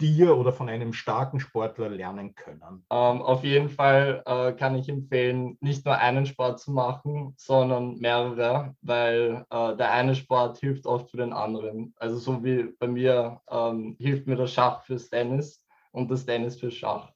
dir 0.00 0.36
oder 0.36 0.52
von 0.52 0.68
einem 0.68 0.92
starken 0.92 1.40
Sportler 1.40 1.88
lernen 1.88 2.34
können? 2.34 2.84
Ähm, 2.90 3.22
auf 3.22 3.44
jeden 3.44 3.68
Fall 3.68 4.22
äh, 4.26 4.52
kann 4.52 4.76
ich 4.76 4.88
empfehlen, 4.88 5.56
nicht 5.60 5.84
nur 5.84 5.96
einen 5.96 6.26
Sport 6.26 6.60
zu 6.60 6.72
machen, 6.72 7.34
sondern 7.36 7.98
mehrere, 7.98 8.74
weil 8.82 9.44
äh, 9.50 9.76
der 9.76 9.92
eine 9.92 10.14
Sport 10.14 10.58
hilft 10.58 10.86
oft 10.86 11.10
für 11.10 11.18
den 11.18 11.32
anderen. 11.32 11.94
Also 11.96 12.16
so 12.16 12.44
wie 12.44 12.74
bei 12.78 12.86
mir 12.86 13.40
ähm, 13.48 13.96
hilft 13.98 14.26
mir 14.26 14.36
das 14.36 14.52
Schach 14.52 14.82
fürs 14.82 15.08
Tennis 15.10 15.64
und 15.92 16.10
das 16.10 16.26
Tennis 16.26 16.58
fürs 16.58 16.74
Schach. 16.74 17.12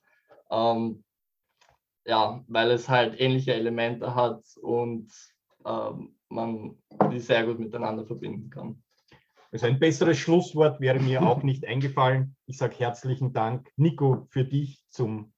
Ähm, 0.51 1.05
ja, 2.05 2.43
weil 2.47 2.71
es 2.71 2.89
halt 2.89 3.21
ähnliche 3.21 3.53
Elemente 3.53 4.15
hat 4.15 4.43
und 4.63 5.13
ähm, 5.67 6.15
man 6.29 6.77
die 7.11 7.21
sehr 7.21 7.45
gut 7.45 7.59
miteinander 7.59 8.05
verbinden 8.07 8.51
kann. 8.51 8.83
Also 9.51 9.67
ein 9.67 9.79
besseres 9.79 10.19
Schlusswort 10.19 10.81
wäre 10.81 11.01
mir 11.01 11.23
auch 11.23 11.43
nicht 11.43 11.67
eingefallen. 11.67 12.37
Ich 12.47 12.59
sage 12.59 12.77
herzlichen 12.79 13.33
Dank, 13.33 13.71
Nico, 13.77 14.27
für 14.31 14.45
dich 14.45 14.83
zum 14.91 15.33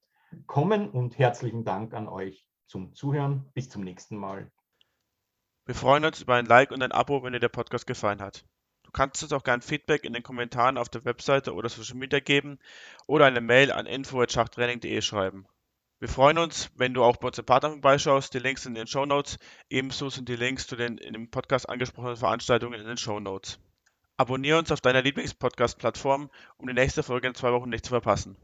Kommen 0.47 0.91
und 0.91 1.19
herzlichen 1.19 1.65
Dank 1.65 1.95
an 1.95 2.09
euch 2.09 2.47
zum 2.67 2.95
Zuhören. 2.95 3.49
Bis 3.55 3.69
zum 3.69 3.83
nächsten 3.83 4.17
Mal. 4.17 4.51
Wir 5.67 5.75
freuen 5.75 6.05
uns 6.05 6.21
über 6.21 6.35
ein 6.35 6.47
Like 6.47 6.73
und 6.73 6.83
ein 6.83 6.93
Abo, 6.93 7.23
wenn 7.23 7.33
dir 7.33 7.41
der 7.41 7.49
Podcast 7.49 7.87
gefallen 7.87 8.21
hat. 8.21 8.45
Du 8.83 8.91
kannst 8.91 9.23
uns 9.23 9.33
auch 9.33 9.45
gerne 9.45 9.63
Feedback 9.63 10.05
in 10.05 10.13
den 10.13 10.25
Kommentaren 10.25 10.77
auf 10.77 10.89
der 10.89 11.05
Webseite 11.05 11.55
oder 11.55 11.69
Social 11.69 11.97
Media 11.97 12.19
geben 12.19 12.59
oder 13.07 13.27
eine 13.27 13.41
Mail 13.41 13.71
an 13.71 13.87
info.schachtraining.de 13.87 15.01
schreiben. 15.03 15.47
Wir 16.01 16.09
freuen 16.09 16.39
uns, 16.39 16.71
wenn 16.75 16.95
du 16.95 17.05
auch 17.05 17.19
bei 17.19 17.29
uns 17.29 17.39
im 17.39 17.45
Partner 17.45 17.71
vorbeischaust. 17.71 18.35
Die 18.35 18.41
Links 18.41 18.63
sind 18.63 18.73
in 18.73 18.83
den 18.83 18.87
Show 18.89 19.07
Notes. 19.07 19.39
Ebenso 19.69 20.11
sind 20.11 20.29
die 20.29 20.35
Links 20.35 20.67
zu 20.67 20.75
den 20.75 20.99
im 20.99 21.31
Podcast 21.31 21.69
angesprochenen 21.69 22.17
Veranstaltungen 22.17 22.81
in 22.81 22.87
den 22.87 22.97
Show 22.97 23.21
Notes. 23.21 23.61
Abonniere 24.21 24.59
uns 24.59 24.71
auf 24.71 24.83
deiner 24.83 25.01
Lieblingspodcast-Plattform, 25.01 26.29
um 26.59 26.67
die 26.67 26.75
nächste 26.75 27.03
Folge 27.03 27.27
in 27.27 27.35
zwei 27.35 27.55
Wochen 27.55 27.71
nicht 27.71 27.87
zu 27.87 27.89
verpassen. 27.89 28.37